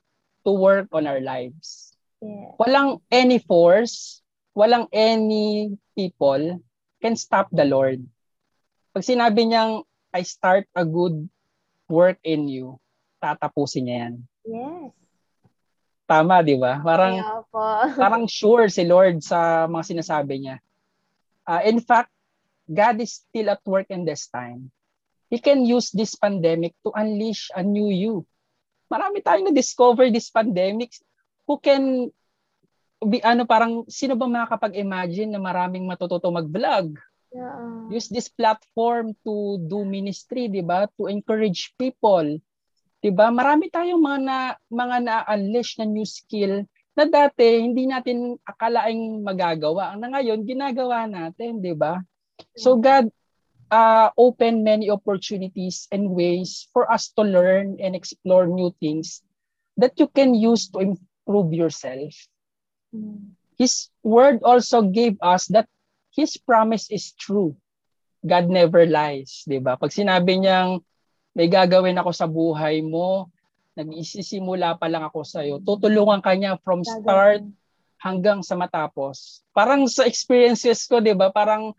to 0.42 0.50
work 0.50 0.88
on 0.90 1.06
our 1.06 1.20
lives. 1.20 1.92
Yeah. 2.24 2.56
Walang 2.56 3.04
any 3.12 3.38
force, 3.38 4.24
walang 4.56 4.88
any 4.90 5.76
people 5.92 6.64
can 7.04 7.14
stop 7.14 7.52
the 7.52 7.68
Lord. 7.68 8.00
Pag 8.96 9.04
sinabi 9.04 9.44
niyang, 9.44 9.84
I 10.14 10.22
start 10.24 10.64
a 10.72 10.86
good 10.86 11.28
work 11.90 12.16
in 12.24 12.48
you, 12.48 12.80
tatapusin 13.20 13.90
niya 13.90 13.96
yan. 14.08 14.14
Yes. 14.48 14.90
Tama, 16.04 16.44
di 16.44 16.56
ba? 16.56 16.80
Parang, 16.84 17.16
po. 17.48 17.64
parang 17.96 18.24
sure 18.28 18.68
si 18.68 18.84
Lord 18.84 19.24
sa 19.24 19.64
mga 19.64 19.84
sinasabi 19.96 20.34
niya. 20.36 20.56
Uh, 21.44 21.62
in 21.64 21.80
fact, 21.80 22.10
God 22.64 23.00
is 23.00 23.20
still 23.24 23.52
at 23.52 23.60
work 23.68 23.92
in 23.92 24.08
this 24.08 24.28
time. 24.32 24.72
He 25.28 25.36
can 25.40 25.64
use 25.64 25.92
this 25.92 26.16
pandemic 26.16 26.72
to 26.84 26.92
unleash 26.96 27.52
a 27.52 27.60
new 27.60 27.92
you. 27.92 28.24
Marami 28.88 29.20
tayong 29.20 29.52
na-discover 29.52 30.08
this 30.08 30.28
pandemic 30.32 30.92
who 31.44 31.60
can 31.60 32.08
be 33.04 33.20
ano 33.20 33.44
parang 33.44 33.84
sino 33.90 34.16
ba 34.16 34.24
makakapag-imagine 34.24 35.34
na 35.34 35.40
maraming 35.40 35.84
matututo 35.84 36.32
mag-vlog? 36.32 36.96
Yeah. 37.34 37.90
Use 37.90 38.08
this 38.08 38.30
platform 38.30 39.12
to 39.26 39.58
do 39.66 39.82
ministry, 39.82 40.46
'di 40.46 40.62
ba? 40.62 40.86
To 40.96 41.10
encourage 41.10 41.74
people. 41.76 42.38
'Di 43.02 43.10
ba? 43.12 43.28
Marami 43.28 43.68
tayong 43.68 44.00
mga 44.00 44.20
na, 44.22 44.38
mga 44.70 44.96
na-unleash 45.02 45.76
na 45.82 45.84
new 45.84 46.06
skill 46.06 46.64
na 46.94 47.04
dati 47.10 47.62
hindi 47.62 47.90
natin 47.90 48.38
akalaing 48.46 49.22
magagawa. 49.22 49.98
Na 49.98 50.10
ngayon 50.14 50.46
ginagawa 50.46 51.10
natin, 51.10 51.58
'di 51.58 51.74
ba? 51.74 51.98
So 52.54 52.78
God 52.78 53.10
uh, 53.70 54.10
open 54.14 54.62
many 54.62 54.90
opportunities 54.90 55.90
and 55.90 56.14
ways 56.14 56.70
for 56.70 56.86
us 56.90 57.10
to 57.18 57.22
learn 57.26 57.78
and 57.82 57.98
explore 57.98 58.46
new 58.46 58.70
things 58.78 59.22
that 59.74 59.98
you 59.98 60.06
can 60.06 60.34
use 60.34 60.70
to 60.70 60.82
improve 60.82 61.50
yourself. 61.50 62.14
Mm. 62.94 63.34
His 63.58 63.90
word 64.02 64.42
also 64.42 64.82
gave 64.86 65.18
us 65.22 65.50
that 65.50 65.66
His 66.14 66.38
promise 66.38 66.90
is 66.90 67.10
true. 67.18 67.58
God 68.22 68.46
never 68.50 68.86
lies, 68.86 69.42
'di 69.44 69.58
ba? 69.58 69.74
Pag 69.74 69.90
sinabi 69.90 70.38
niyang 70.38 70.78
may 71.34 71.50
gagawin 71.50 71.98
ako 71.98 72.10
sa 72.14 72.30
buhay 72.30 72.78
mo, 72.86 73.26
nag-isisimula 73.74 74.78
pa 74.78 74.86
lang 74.86 75.02
ako 75.02 75.26
sa 75.26 75.42
iyo. 75.42 75.58
Tutulungan 75.58 76.22
ka 76.22 76.34
niya 76.34 76.58
from 76.62 76.86
start 76.86 77.42
hanggang 77.98 78.40
sa 78.44 78.54
matapos. 78.54 79.42
Parang 79.50 79.86
sa 79.90 80.06
experiences 80.06 80.86
ko, 80.86 81.02
'di 81.02 81.14
ba? 81.18 81.34
Parang 81.34 81.74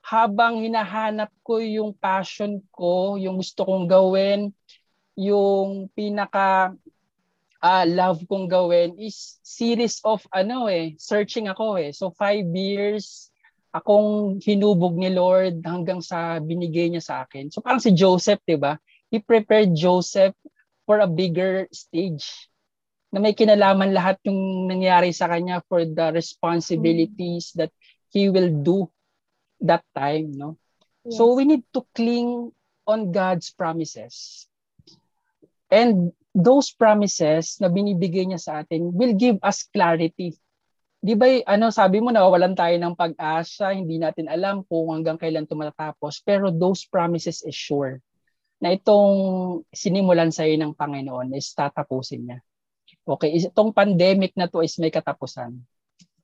habang 0.00 0.64
hinahanap 0.64 1.28
ko 1.44 1.60
yung 1.60 1.92
passion 1.92 2.62
ko, 2.72 3.20
yung 3.20 3.36
gusto 3.38 3.68
kong 3.68 3.84
gawin, 3.84 4.54
yung 5.18 5.92
pinaka 5.92 6.72
uh, 7.60 7.84
love 7.84 8.24
kong 8.24 8.48
gawin 8.48 8.96
is 8.96 9.38
series 9.44 10.00
of 10.06 10.24
ano 10.32 10.66
eh, 10.70 10.96
searching 10.96 11.50
ako 11.50 11.76
eh. 11.76 11.92
So 11.92 12.12
five 12.16 12.48
years 12.52 13.28
akong 13.70 14.42
hinubog 14.42 14.98
ni 14.98 15.14
Lord 15.14 15.62
hanggang 15.62 16.02
sa 16.02 16.42
binigay 16.42 16.90
niya 16.90 17.04
sa 17.04 17.16
akin. 17.22 17.52
So 17.54 17.62
parang 17.62 17.82
si 17.82 17.94
Joseph, 17.94 18.42
'di 18.42 18.58
ba? 18.58 18.80
He 19.10 19.18
prepared 19.22 19.74
Joseph 19.74 20.34
for 20.90 20.98
a 20.98 21.06
bigger 21.06 21.70
stage 21.70 22.50
na 23.14 23.22
may 23.22 23.30
kinalaman 23.30 23.94
lahat 23.94 24.18
yung 24.26 24.66
nangyari 24.66 25.14
sa 25.14 25.30
kanya 25.30 25.62
for 25.70 25.86
the 25.86 26.06
responsibilities 26.10 27.54
that 27.54 27.70
he 28.10 28.26
will 28.26 28.50
do 28.50 28.90
that 29.62 29.86
time, 29.94 30.34
no? 30.34 30.58
Yes. 31.06 31.14
So 31.14 31.38
we 31.38 31.46
need 31.46 31.62
to 31.78 31.86
cling 31.94 32.50
on 32.90 33.14
God's 33.14 33.54
promises. 33.54 34.50
And 35.70 36.10
those 36.34 36.74
promises 36.74 37.62
na 37.62 37.70
binibigay 37.70 38.26
niya 38.26 38.42
sa 38.42 38.52
atin 38.66 38.90
will 38.90 39.14
give 39.14 39.38
us 39.46 39.62
clarity. 39.70 40.34
Di 40.98 41.14
ba, 41.14 41.30
ano, 41.46 41.70
sabi 41.70 42.02
mo, 42.02 42.10
nawawalan 42.10 42.58
tayo 42.58 42.74
ng 42.82 42.98
pag-asa, 42.98 43.78
hindi 43.78 44.02
natin 44.02 44.26
alam 44.26 44.66
kung 44.66 44.90
hanggang 44.90 45.22
kailan 45.22 45.46
ito 45.46 45.54
matatapos, 45.54 46.18
pero 46.26 46.50
those 46.50 46.82
promises 46.82 47.46
is 47.46 47.54
sure 47.54 48.02
na 48.60 48.76
itong 48.76 49.12
sinimulan 49.72 50.28
sa 50.28 50.44
iyo 50.44 50.60
ng 50.60 50.76
Panginoon 50.76 51.32
is 51.32 51.48
tatapusin 51.56 52.28
niya. 52.28 52.38
Okay, 53.08 53.32
itong 53.40 53.72
pandemic 53.72 54.36
na 54.36 54.46
to 54.46 54.60
is 54.60 54.76
may 54.76 54.92
katapusan. 54.92 55.64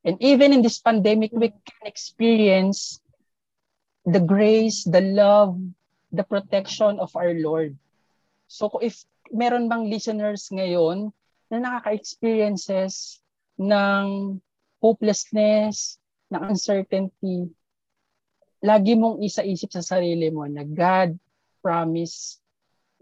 And 0.07 0.17
even 0.23 0.55
in 0.55 0.63
this 0.63 0.79
pandemic, 0.79 1.35
we 1.35 1.51
can 1.51 1.83
experience 1.83 3.03
the 4.07 4.23
grace, 4.23 4.87
the 4.87 5.03
love, 5.03 5.59
the 6.15 6.23
protection 6.23 7.03
of 7.03 7.11
our 7.19 7.35
Lord. 7.35 7.75
So 8.47 8.71
if 8.79 9.03
meron 9.35 9.67
bang 9.67 9.91
listeners 9.91 10.47
ngayon 10.55 11.11
na 11.51 11.59
nakaka-experiences 11.59 13.19
ng 13.59 14.39
hopelessness, 14.79 15.99
ng 16.31 16.55
uncertainty, 16.55 17.51
lagi 18.63 18.95
mong 18.95 19.19
isa-isip 19.27 19.75
sa 19.75 19.83
sarili 19.83 20.31
mo 20.31 20.47
na 20.47 20.63
God 20.63 21.19
promise 21.67 22.39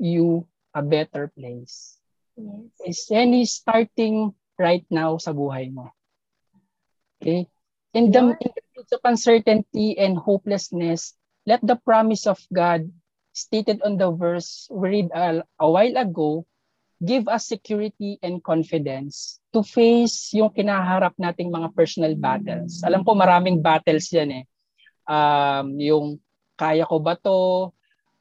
you 0.00 0.48
a 0.72 0.80
better 0.80 1.28
place. 1.36 2.00
Yes. 2.40 3.12
And 3.12 3.36
He's 3.36 3.52
starting 3.52 4.32
right 4.56 4.88
now 4.88 5.20
sa 5.20 5.36
buhay 5.36 5.68
mo. 5.68 5.92
Okay? 7.20 7.44
In 7.92 8.08
the, 8.08 8.32
in 8.40 8.50
the 8.56 8.64
midst 8.72 8.96
of 8.96 9.04
uncertainty 9.04 10.00
and 10.00 10.16
hopelessness, 10.16 11.12
let 11.44 11.60
the 11.60 11.76
promise 11.76 12.24
of 12.24 12.40
God 12.48 12.88
stated 13.36 13.84
on 13.84 14.00
the 14.00 14.08
verse 14.08 14.64
we 14.72 15.04
read 15.04 15.08
a, 15.12 15.44
a 15.60 15.68
while 15.68 15.96
ago 16.00 16.48
give 17.04 17.28
us 17.28 17.50
security 17.50 18.16
and 18.22 18.40
confidence 18.40 19.42
to 19.52 19.60
face 19.60 20.32
yung 20.32 20.48
kinaharap 20.48 21.12
nating 21.20 21.52
mga 21.52 21.74
personal 21.76 22.14
battles. 22.16 22.80
Alam 22.86 23.04
ko 23.04 23.12
maraming 23.12 23.60
battles 23.60 24.08
yan 24.14 24.42
eh. 24.42 24.44
Um, 25.04 25.76
yung 25.76 26.06
kaya 26.56 26.86
ko 26.88 27.02
ba 27.02 27.18
to? 27.20 27.70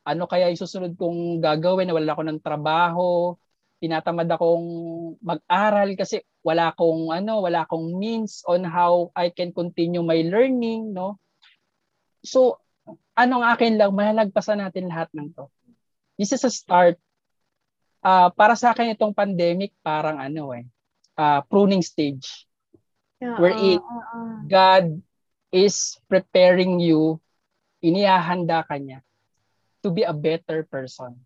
Ano 0.04 0.28
kaya 0.28 0.52
yung 0.52 0.60
susunod 0.60 0.94
kong 1.00 1.40
gagawin 1.40 1.88
na 1.88 1.96
wala 1.96 2.12
ako 2.12 2.24
ng 2.28 2.44
trabaho, 2.44 3.40
tinatamad 3.80 4.28
akong 4.28 4.68
mag-aral 5.24 5.96
kasi 5.96 6.24
wala 6.44 6.72
akong 6.72 7.12
ano, 7.12 7.40
wala 7.44 7.64
akong 7.64 7.96
means 7.96 8.44
on 8.48 8.68
how 8.68 9.12
I 9.16 9.32
can 9.32 9.56
continue 9.56 10.04
my 10.04 10.20
learning, 10.28 10.92
no? 10.92 11.20
So, 12.24 12.60
anong 13.16 13.44
akin 13.44 13.80
lang, 13.80 13.96
mahalagpasan 13.96 14.60
natin 14.60 14.92
lahat 14.92 15.12
ng 15.16 15.32
to. 15.36 15.48
This 16.20 16.36
is 16.36 16.44
a 16.44 16.52
start. 16.52 17.00
Uh, 18.04 18.28
para 18.36 18.60
sa 18.60 18.76
akin 18.76 18.92
itong 18.92 19.16
pandemic 19.16 19.72
parang 19.80 20.20
ano 20.20 20.52
eh, 20.52 20.68
uh, 21.16 21.40
pruning 21.48 21.84
stage. 21.84 22.44
Yeah, 23.24 23.40
where 23.40 23.56
uh, 23.56 23.80
uh, 23.80 24.04
uh. 24.12 24.36
God 24.44 25.00
is 25.48 25.96
preparing 26.12 26.84
you, 26.84 27.24
inihahanda 27.80 28.68
ka 28.68 28.76
niya 28.76 29.00
to 29.84 29.92
be 29.92 30.08
a 30.08 30.16
better 30.16 30.64
person. 30.64 31.20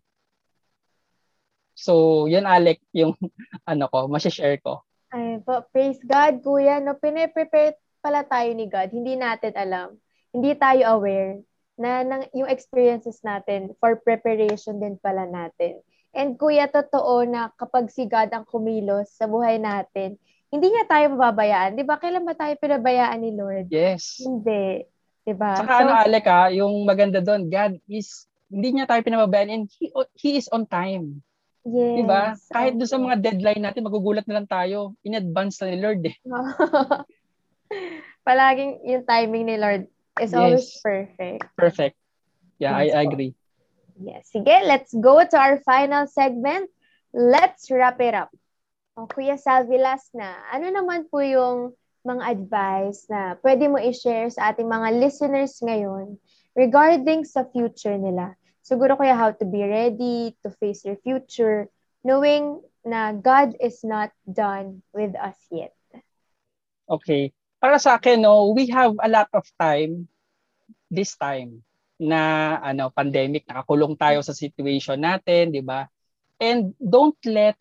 So, 1.78 2.26
yun 2.26 2.42
Alec, 2.42 2.82
yung 2.90 3.14
ano 3.70 3.86
ko, 3.86 4.10
masya-share 4.10 4.58
ko. 4.58 4.82
Ay, 5.14 5.38
po, 5.40 5.62
praise 5.70 6.02
God, 6.02 6.42
kuya. 6.42 6.82
No, 6.82 6.98
pine-prepare 6.98 7.78
pala 8.02 8.26
tayo 8.26 8.50
ni 8.52 8.66
God. 8.66 8.90
Hindi 8.90 9.14
natin 9.14 9.54
alam. 9.54 9.94
Hindi 10.34 10.52
tayo 10.58 10.98
aware 10.98 11.40
na 11.78 12.02
ng, 12.02 12.34
yung 12.34 12.50
experiences 12.50 13.22
natin 13.22 13.72
for 13.78 13.96
preparation 14.02 14.82
din 14.82 14.98
pala 14.98 15.24
natin. 15.24 15.78
And 16.10 16.34
kuya, 16.34 16.66
totoo 16.66 17.22
na 17.24 17.54
kapag 17.54 17.94
si 17.94 18.10
God 18.10 18.34
ang 18.34 18.44
kumilos 18.44 19.14
sa 19.14 19.30
buhay 19.30 19.62
natin, 19.62 20.18
hindi 20.50 20.66
niya 20.72 20.84
tayo 20.90 21.14
mababayaan. 21.14 21.78
Di 21.78 21.86
ba? 21.86 22.00
Kailan 22.00 22.26
ba 22.26 22.34
tayo 22.34 22.58
pinabayaan 22.58 23.20
ni 23.22 23.30
Lord? 23.36 23.70
Yes. 23.70 24.18
Hindi. 24.18 24.82
Di 25.22 25.32
ba? 25.36 25.60
Saka 25.60 25.72
so, 25.78 25.80
ano, 25.86 25.92
Alec 25.94 26.26
ha, 26.26 26.48
yung 26.50 26.82
maganda 26.82 27.22
doon, 27.22 27.46
God 27.46 27.78
is 27.86 28.26
hindi 28.48 28.68
niya 28.72 28.88
tayo 28.88 29.04
pinababayaan 29.04 29.52
and 29.52 29.64
he, 29.68 29.92
he 30.16 30.40
is 30.40 30.48
on 30.48 30.64
time. 30.64 31.20
Yes. 31.68 31.94
Diba? 32.00 32.22
Kahit 32.48 32.72
doon 32.80 32.90
sa 32.90 33.00
mga 33.00 33.16
deadline 33.20 33.62
natin, 33.62 33.84
magugulat 33.84 34.24
na 34.24 34.40
lang 34.40 34.48
tayo. 34.48 34.96
In 35.04 35.20
advance 35.20 35.60
na 35.60 35.68
ni 35.68 35.78
Lord 35.80 36.00
eh. 36.08 36.16
Palaging 38.28 38.84
yung 38.88 39.04
timing 39.04 39.52
ni 39.52 39.56
Lord 39.60 39.84
is 40.20 40.32
yes. 40.32 40.36
always 40.36 40.68
perfect. 40.80 41.44
Perfect. 41.56 41.96
Yeah, 42.56 42.80
yes, 42.80 42.96
I, 42.96 42.98
I 42.98 43.02
agree. 43.04 43.32
Yes. 44.00 44.32
Sige, 44.32 44.64
let's 44.64 44.92
go 44.96 45.20
to 45.20 45.36
our 45.36 45.60
final 45.62 46.08
segment. 46.08 46.72
Let's 47.12 47.68
wrap 47.68 48.00
it 48.00 48.16
up. 48.16 48.32
O, 48.96 49.06
Kuya 49.06 49.38
Salvi, 49.38 49.78
last 49.78 50.10
na. 50.16 50.32
Ano 50.50 50.72
naman 50.72 51.06
po 51.12 51.22
yung 51.22 51.76
mga 52.06 52.24
advice 52.24 53.04
na 53.10 53.36
pwede 53.44 53.68
mo 53.68 53.76
i-share 53.76 54.32
sa 54.32 54.50
ating 54.50 54.70
mga 54.70 54.96
listeners 54.96 55.60
ngayon 55.60 56.16
regarding 56.56 57.26
sa 57.26 57.44
future 57.50 57.98
nila. 57.98 58.37
Siguro 58.68 59.00
kaya 59.00 59.16
how 59.16 59.32
to 59.32 59.48
be 59.48 59.64
ready 59.64 60.36
to 60.44 60.52
face 60.60 60.84
your 60.84 61.00
future, 61.00 61.72
knowing 62.04 62.60
na 62.84 63.16
God 63.16 63.56
is 63.64 63.80
not 63.80 64.12
done 64.28 64.84
with 64.92 65.16
us 65.16 65.40
yet. 65.48 65.72
Okay. 66.84 67.32
Para 67.56 67.80
sa 67.80 67.96
akin, 67.96 68.20
no, 68.20 68.52
we 68.52 68.68
have 68.68 68.92
a 69.00 69.08
lot 69.08 69.32
of 69.32 69.48
time 69.56 70.04
this 70.92 71.16
time 71.16 71.64
na 71.96 72.54
ano 72.60 72.92
pandemic 72.92 73.48
nakakulong 73.48 73.96
tayo 73.96 74.20
sa 74.20 74.36
situation 74.36 75.00
natin, 75.00 75.50
'di 75.50 75.64
ba? 75.64 75.88
And 76.36 76.76
don't 76.76 77.18
let 77.24 77.56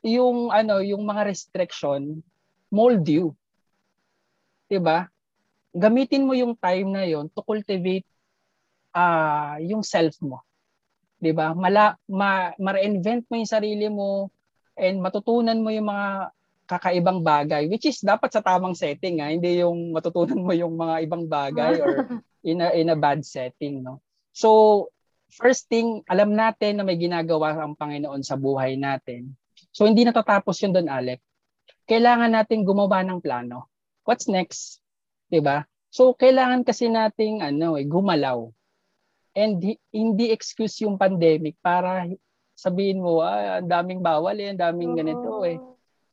yung 0.00 0.50
ano 0.50 0.80
yung 0.80 1.04
mga 1.04 1.28
restriction 1.28 2.24
mold 2.72 3.04
you. 3.06 3.36
'Di 4.72 4.80
ba? 4.80 5.06
gamitin 5.74 6.22
mo 6.22 6.38
yung 6.38 6.54
time 6.54 6.86
na 6.94 7.02
yon 7.02 7.26
to 7.34 7.42
cultivate 7.42 8.06
uh, 8.94 9.58
yung 9.60 9.82
self 9.82 10.16
mo. 10.22 10.40
'Di 11.18 11.34
ba? 11.34 11.52
Mala 11.52 11.98
ma, 12.08 12.54
ma-reinvent 12.56 13.26
mo 13.28 13.34
yung 13.36 13.50
sarili 13.50 13.86
mo 13.90 14.30
and 14.78 15.02
matutunan 15.02 15.58
mo 15.60 15.70
yung 15.70 15.86
mga 15.86 16.30
kakaibang 16.64 17.20
bagay 17.20 17.68
which 17.68 17.84
is 17.84 18.00
dapat 18.00 18.32
sa 18.32 18.40
tamang 18.40 18.72
setting 18.72 19.20
ha? 19.20 19.28
Ah. 19.28 19.30
hindi 19.36 19.60
yung 19.60 19.92
matutunan 19.92 20.40
mo 20.40 20.56
yung 20.56 20.72
mga 20.80 21.04
ibang 21.04 21.28
bagay 21.28 21.76
or 21.76 22.08
in 22.50 22.64
a, 22.64 22.72
in 22.72 22.88
a 22.88 22.96
bad 22.96 23.20
setting 23.20 23.84
no 23.84 24.00
so 24.32 24.88
first 25.28 25.68
thing 25.68 26.00
alam 26.08 26.32
natin 26.32 26.80
na 26.80 26.84
may 26.88 26.96
ginagawa 26.96 27.52
ang 27.52 27.76
Panginoon 27.76 28.24
sa 28.24 28.40
buhay 28.40 28.80
natin 28.80 29.36
so 29.76 29.84
hindi 29.84 30.08
natatapos 30.08 30.56
yun 30.64 30.72
doon 30.72 30.88
Alec 30.88 31.20
kailangan 31.84 32.32
natin 32.32 32.64
gumawa 32.64 33.04
ng 33.04 33.20
plano 33.20 33.68
what's 34.08 34.24
next 34.24 34.80
'di 35.34 35.40
ba? 35.42 35.66
So 35.90 36.14
kailangan 36.14 36.62
kasi 36.62 36.86
nating 36.86 37.42
ano 37.42 37.74
eh 37.74 37.86
gumalaw. 37.86 38.50
And 39.34 39.58
hindi 39.90 40.30
excuse 40.30 40.82
yung 40.86 40.96
pandemic 40.96 41.58
para 41.58 42.06
sabihin 42.54 43.02
mo, 43.02 43.18
ah, 43.20 43.58
ang 43.58 43.66
daming 43.66 44.00
bawal 44.00 44.38
eh, 44.38 44.54
ang 44.54 44.60
daming 44.62 44.94
ganito 44.94 45.42
eh. 45.42 45.58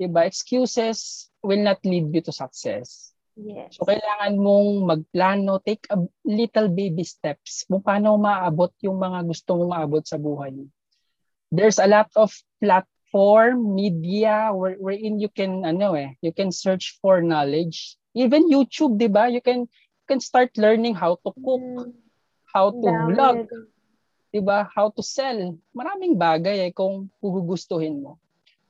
'Di 0.02 0.10
ba? 0.10 0.26
Excuses 0.26 1.30
will 1.46 1.62
not 1.62 1.78
lead 1.86 2.10
you 2.10 2.22
to 2.26 2.34
success. 2.34 3.14
Yes. 3.38 3.78
So 3.78 3.86
kailangan 3.86 4.36
mong 4.42 4.70
magplano, 4.90 5.62
take 5.62 5.86
a 5.94 6.02
little 6.26 6.68
baby 6.68 7.06
steps 7.06 7.64
kung 7.70 7.86
paano 7.86 8.18
maabot 8.18 8.74
yung 8.82 8.98
mga 8.98 9.24
gusto 9.30 9.62
mong 9.62 9.72
maabot 9.72 10.04
sa 10.04 10.18
buhay. 10.18 10.66
There's 11.54 11.80
a 11.80 11.88
lot 11.88 12.10
of 12.18 12.34
platform, 12.60 13.78
media 13.78 14.52
where, 14.52 14.76
wherein 14.82 15.22
you 15.22 15.30
can 15.30 15.64
ano 15.64 15.94
eh, 15.96 16.18
you 16.26 16.34
can 16.34 16.50
search 16.50 16.98
for 17.00 17.22
knowledge 17.22 18.02
Even 18.12 18.52
YouTube, 18.52 19.00
'di 19.00 19.08
ba? 19.08 19.32
You 19.32 19.40
can 19.40 19.68
you 19.72 20.06
can 20.08 20.20
start 20.20 20.52
learning 20.60 21.00
how 21.00 21.16
to 21.24 21.32
cook, 21.32 21.64
mm. 21.64 21.96
How 22.52 22.72
to 22.72 22.88
Dami. 22.88 23.16
vlog, 23.16 23.38
'di 24.32 24.40
ba? 24.44 24.68
How 24.72 24.92
to 24.92 25.04
sell. 25.04 25.56
Maraming 25.76 26.16
bagay 26.16 26.70
eh 26.70 26.72
kung 26.72 27.08
gugustuhin 27.20 28.00
mo. 28.04 28.20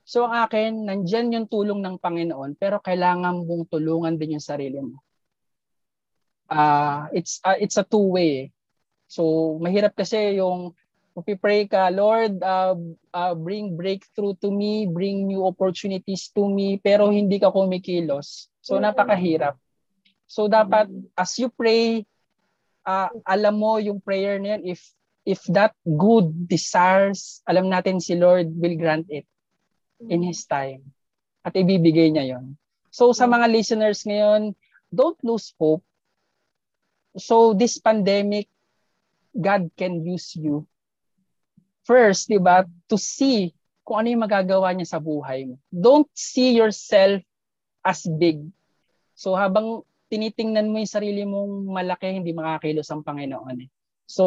So 0.02 0.26
ang 0.26 0.46
akin, 0.46 0.90
nandiyan 0.90 1.34
yung 1.34 1.46
tulong 1.46 1.78
ng 1.78 1.98
Panginoon, 2.02 2.58
pero 2.58 2.82
kailangan 2.82 3.46
mong 3.46 3.70
tulungan 3.70 4.18
din 4.18 4.38
yung 4.38 4.44
sarili 4.44 4.82
mo. 4.82 4.98
Uh, 6.50 7.08
it's 7.16 7.38
uh, 7.46 7.56
it's 7.56 7.78
a 7.78 7.86
two 7.86 8.12
way. 8.12 8.32
Eh. 8.34 8.46
So 9.06 9.56
mahirap 9.62 9.94
kasi 9.94 10.36
yung 10.36 10.74
pray 11.20 11.68
ka, 11.68 11.92
Lord, 11.92 12.40
uh, 12.40 12.72
uh, 13.12 13.34
bring 13.36 13.76
breakthrough 13.76 14.32
to 14.40 14.48
me, 14.48 14.88
bring 14.88 15.28
new 15.28 15.44
opportunities 15.44 16.32
to 16.32 16.48
me, 16.48 16.80
pero 16.80 17.12
hindi 17.12 17.36
ka 17.36 17.52
kumikilos. 17.52 18.48
So 18.64 18.80
napakahirap. 18.80 19.60
So 20.24 20.48
dapat 20.48 20.88
as 21.12 21.36
you 21.36 21.52
pray, 21.52 22.08
uh, 22.86 23.10
alam 23.26 23.54
mo 23.58 23.78
yung 23.78 24.02
prayer 24.02 24.38
na 24.38 24.56
yan, 24.58 24.62
if 24.76 24.80
if 25.22 25.42
that 25.50 25.74
good 25.86 26.50
desires, 26.50 27.42
alam 27.46 27.70
natin 27.70 28.02
si 28.02 28.18
Lord 28.18 28.50
will 28.58 28.74
grant 28.74 29.06
it 29.10 29.26
in 30.10 30.22
His 30.22 30.46
time. 30.46 30.82
At 31.42 31.54
ibibigay 31.54 32.10
niya 32.14 32.38
yon. 32.38 32.58
So 32.90 33.14
sa 33.14 33.26
mga 33.26 33.50
listeners 33.50 34.02
ngayon, 34.06 34.54
don't 34.90 35.18
lose 35.22 35.54
hope. 35.58 35.82
So 37.18 37.54
this 37.54 37.78
pandemic 37.78 38.48
God 39.32 39.72
can 39.80 40.04
use 40.04 40.36
you. 40.36 40.68
First, 41.82 42.28
di 42.28 42.38
ba, 42.38 42.68
to 42.92 42.96
see 43.00 43.56
kung 43.82 44.04
ano 44.04 44.08
yung 44.14 44.24
magagawa 44.28 44.70
niya 44.70 44.96
sa 44.96 45.00
buhay 45.02 45.50
mo. 45.50 45.56
Don't 45.72 46.06
see 46.14 46.54
yourself 46.54 47.24
as 47.82 48.06
big. 48.06 48.44
So 49.18 49.34
habang 49.34 49.82
tinitingnan 50.12 50.68
mo 50.68 50.76
yung 50.76 50.92
sarili 50.92 51.24
mong 51.24 51.72
malaki, 51.72 52.12
hindi 52.12 52.36
makakilos 52.36 52.92
ang 52.92 53.00
Panginoon. 53.00 53.56
Eh. 53.64 53.68
So, 54.04 54.24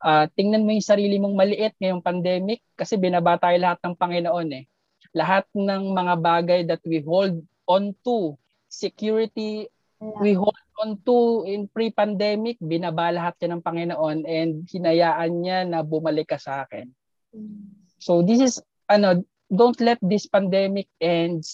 uh, 0.00 0.24
tingnan 0.32 0.64
mo 0.64 0.72
yung 0.72 0.88
sarili 0.88 1.20
mong 1.20 1.36
maliit 1.36 1.76
ngayong 1.76 2.00
pandemic 2.00 2.64
kasi 2.72 2.96
binaba 2.96 3.36
tayo 3.36 3.60
lahat 3.60 3.76
ng 3.84 3.92
Panginoon 3.92 4.48
eh. 4.56 4.64
Lahat 5.12 5.44
ng 5.52 5.92
mga 5.92 6.14
bagay 6.16 6.60
that 6.64 6.80
we 6.88 7.04
hold 7.04 7.44
on 7.68 7.92
to, 8.00 8.40
security, 8.72 9.68
we 10.00 10.32
hold 10.32 10.56
on 10.80 10.96
to 11.04 11.44
in 11.44 11.68
pre-pandemic, 11.68 12.56
binaba 12.64 13.12
lahat 13.12 13.36
yan 13.44 13.60
ng 13.60 13.64
Panginoon 13.68 14.18
and 14.24 14.64
hinayaan 14.64 15.44
niya 15.44 15.68
na 15.68 15.84
bumalik 15.84 16.32
ka 16.32 16.40
sa 16.40 16.64
akin. 16.64 16.88
Mm. 17.36 17.76
So 18.00 18.24
this 18.24 18.40
is, 18.40 18.54
ano, 18.88 19.20
don't 19.52 19.76
let 19.84 20.00
this 20.00 20.24
pandemic 20.24 20.88
end 21.04 21.44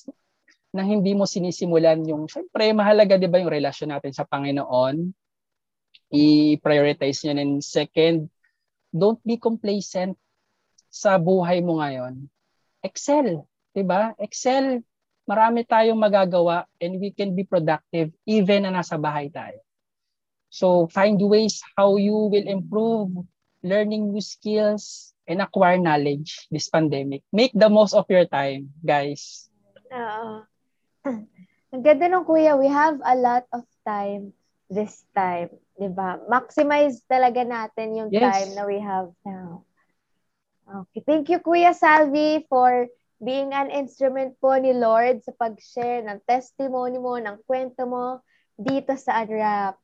nang 0.75 0.91
hindi 0.91 1.15
mo 1.15 1.23
sinisimulan 1.23 2.03
yung, 2.03 2.27
syempre, 2.27 2.75
mahalaga 2.75 3.15
di 3.15 3.31
ba 3.31 3.39
yung 3.39 3.55
relasyon 3.55 3.95
natin 3.95 4.11
sa 4.11 4.27
Panginoon? 4.27 5.15
I-prioritize 6.11 7.23
nyo. 7.23 7.33
And 7.39 7.63
second, 7.63 8.27
don't 8.91 9.23
be 9.23 9.39
complacent 9.39 10.19
sa 10.91 11.15
buhay 11.23 11.63
mo 11.63 11.79
ngayon. 11.79 12.27
Excel, 12.83 13.47
di 13.71 13.87
ba? 13.87 14.19
Excel, 14.19 14.83
marami 15.31 15.63
tayong 15.63 15.99
magagawa 15.99 16.67
and 16.83 16.99
we 16.99 17.15
can 17.15 17.39
be 17.39 17.47
productive 17.47 18.11
even 18.27 18.67
na 18.67 18.75
nasa 18.75 18.99
bahay 18.99 19.31
tayo. 19.31 19.63
So 20.51 20.87
find 20.91 21.19
ways 21.19 21.63
how 21.75 21.99
you 21.99 22.31
will 22.31 22.47
improve 22.47 23.11
learning 23.63 24.15
new 24.15 24.23
skills 24.23 25.15
and 25.27 25.43
acquire 25.43 25.79
knowledge 25.79 26.47
this 26.51 26.71
pandemic. 26.71 27.27
Make 27.35 27.57
the 27.57 27.67
most 27.67 27.95
of 27.95 28.07
your 28.07 28.27
time, 28.31 28.71
guys. 28.85 29.51
Oo. 29.91 30.47
Ang 31.75 31.83
ganda 31.83 32.07
nung 32.07 32.25
kuya, 32.25 32.57
we 32.57 32.71
have 32.71 32.99
a 33.03 33.17
lot 33.19 33.45
of 33.51 33.67
time 33.83 34.33
this 34.71 35.05
time. 35.13 35.51
Di 35.75 35.91
ba? 35.91 36.23
Maximize 36.31 37.03
talaga 37.11 37.43
natin 37.43 37.99
yung 37.99 38.11
yes. 38.15 38.23
time 38.23 38.51
na 38.55 38.63
we 38.65 38.79
have 38.79 39.11
now. 39.27 39.67
Okay. 40.65 41.05
Thank 41.05 41.29
you, 41.29 41.45
Kuya 41.45 41.77
Salvi, 41.77 42.47
for 42.49 42.89
being 43.21 43.53
an 43.53 43.69
instrument 43.69 44.39
po 44.41 44.57
ni 44.57 44.73
Lord 44.73 45.21
sa 45.21 45.37
pag-share 45.37 46.01
ng 46.09 46.25
testimony 46.25 46.97
mo, 46.97 47.21
ng 47.21 47.37
kwento 47.45 47.85
mo 47.85 48.25
dito 48.57 48.97
sa 48.97 49.23
Unwrapped. 49.23 49.83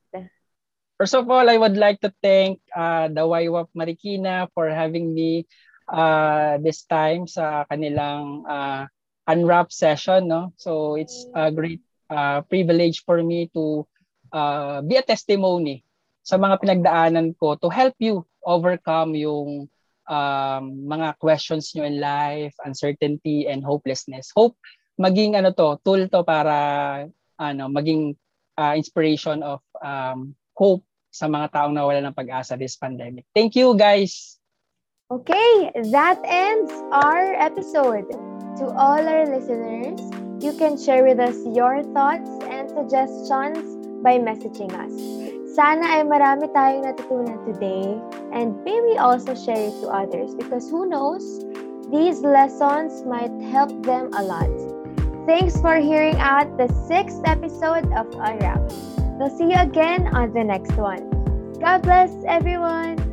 First 1.00 1.16
of 1.16 1.28
all, 1.32 1.48
I 1.48 1.56
would 1.56 1.80
like 1.80 2.00
to 2.04 2.12
thank 2.20 2.60
uh, 2.76 3.08
the 3.08 3.24
YWAP 3.24 3.72
Marikina 3.72 4.52
for 4.52 4.68
having 4.68 5.16
me 5.16 5.48
uh, 5.88 6.60
this 6.60 6.84
time 6.84 7.24
sa 7.24 7.64
kanilang 7.72 8.44
uh, 8.44 8.84
unwrap 9.28 9.72
session 9.72 10.28
no 10.28 10.52
so 10.56 10.94
it's 10.96 11.26
a 11.34 11.50
great 11.50 11.80
uh, 12.08 12.40
privilege 12.48 13.04
for 13.04 13.22
me 13.22 13.50
to 13.52 13.86
uh, 14.32 14.80
be 14.82 14.96
a 14.96 15.02
testimony 15.02 15.84
sa 16.22 16.36
mga 16.36 16.60
pinagdaanan 16.60 17.34
ko 17.36 17.56
to 17.56 17.68
help 17.72 17.94
you 17.98 18.22
overcome 18.44 19.16
yung 19.16 19.66
um, 20.10 20.64
mga 20.84 21.16
questions 21.22 21.70
nyo 21.72 21.86
in 21.86 22.02
life, 22.02 22.54
uncertainty 22.66 23.46
and 23.46 23.62
hopelessness. 23.62 24.34
Hope 24.34 24.58
maging 25.00 25.38
ano 25.38 25.54
to, 25.54 25.78
tool 25.86 26.10
to 26.10 26.20
para 26.26 27.06
ano, 27.40 27.64
maging 27.70 28.18
uh, 28.58 28.74
inspiration 28.76 29.40
of 29.40 29.62
um, 29.80 30.34
hope 30.58 30.84
sa 31.10 31.26
mga 31.26 31.50
taong 31.54 31.74
nawala 31.74 32.04
ng 32.04 32.14
pag-asa 32.14 32.58
this 32.58 32.76
pandemic. 32.76 33.24
Thank 33.32 33.56
you 33.56 33.74
guys. 33.74 34.36
Okay, 35.10 35.74
that 35.90 36.22
ends 36.22 36.70
our 36.94 37.34
episode. 37.34 38.06
To 38.60 38.66
all 38.76 39.08
our 39.08 39.24
listeners, 39.24 39.96
you 40.44 40.52
can 40.52 40.76
share 40.76 41.02
with 41.02 41.18
us 41.18 41.34
your 41.48 41.82
thoughts 41.96 42.28
and 42.44 42.68
suggestions 42.68 43.64
by 44.04 44.20
messaging 44.20 44.68
us. 44.76 44.92
Sana 45.56 45.88
ay 45.88 46.04
marami 46.04 46.44
tayong 46.52 46.84
natutunan 46.84 47.40
today 47.48 47.96
and 48.36 48.52
may 48.60 48.76
we 48.84 49.00
also 49.00 49.32
share 49.32 49.56
it 49.56 49.72
to 49.80 49.88
others 49.88 50.36
because 50.36 50.68
who 50.68 50.84
knows, 50.84 51.24
these 51.88 52.20
lessons 52.20 53.00
might 53.08 53.32
help 53.48 53.72
them 53.80 54.12
a 54.12 54.20
lot. 54.28 54.52
Thanks 55.24 55.56
for 55.56 55.80
hearing 55.80 56.20
out 56.20 56.52
the 56.60 56.68
sixth 56.84 57.24
episode 57.24 57.88
of 57.96 58.12
Unwrap. 58.12 58.60
We'll 59.16 59.32
see 59.32 59.56
you 59.56 59.60
again 59.60 60.12
on 60.12 60.36
the 60.36 60.44
next 60.44 60.76
one. 60.76 61.08
God 61.64 61.80
bless 61.80 62.12
everyone. 62.28 63.09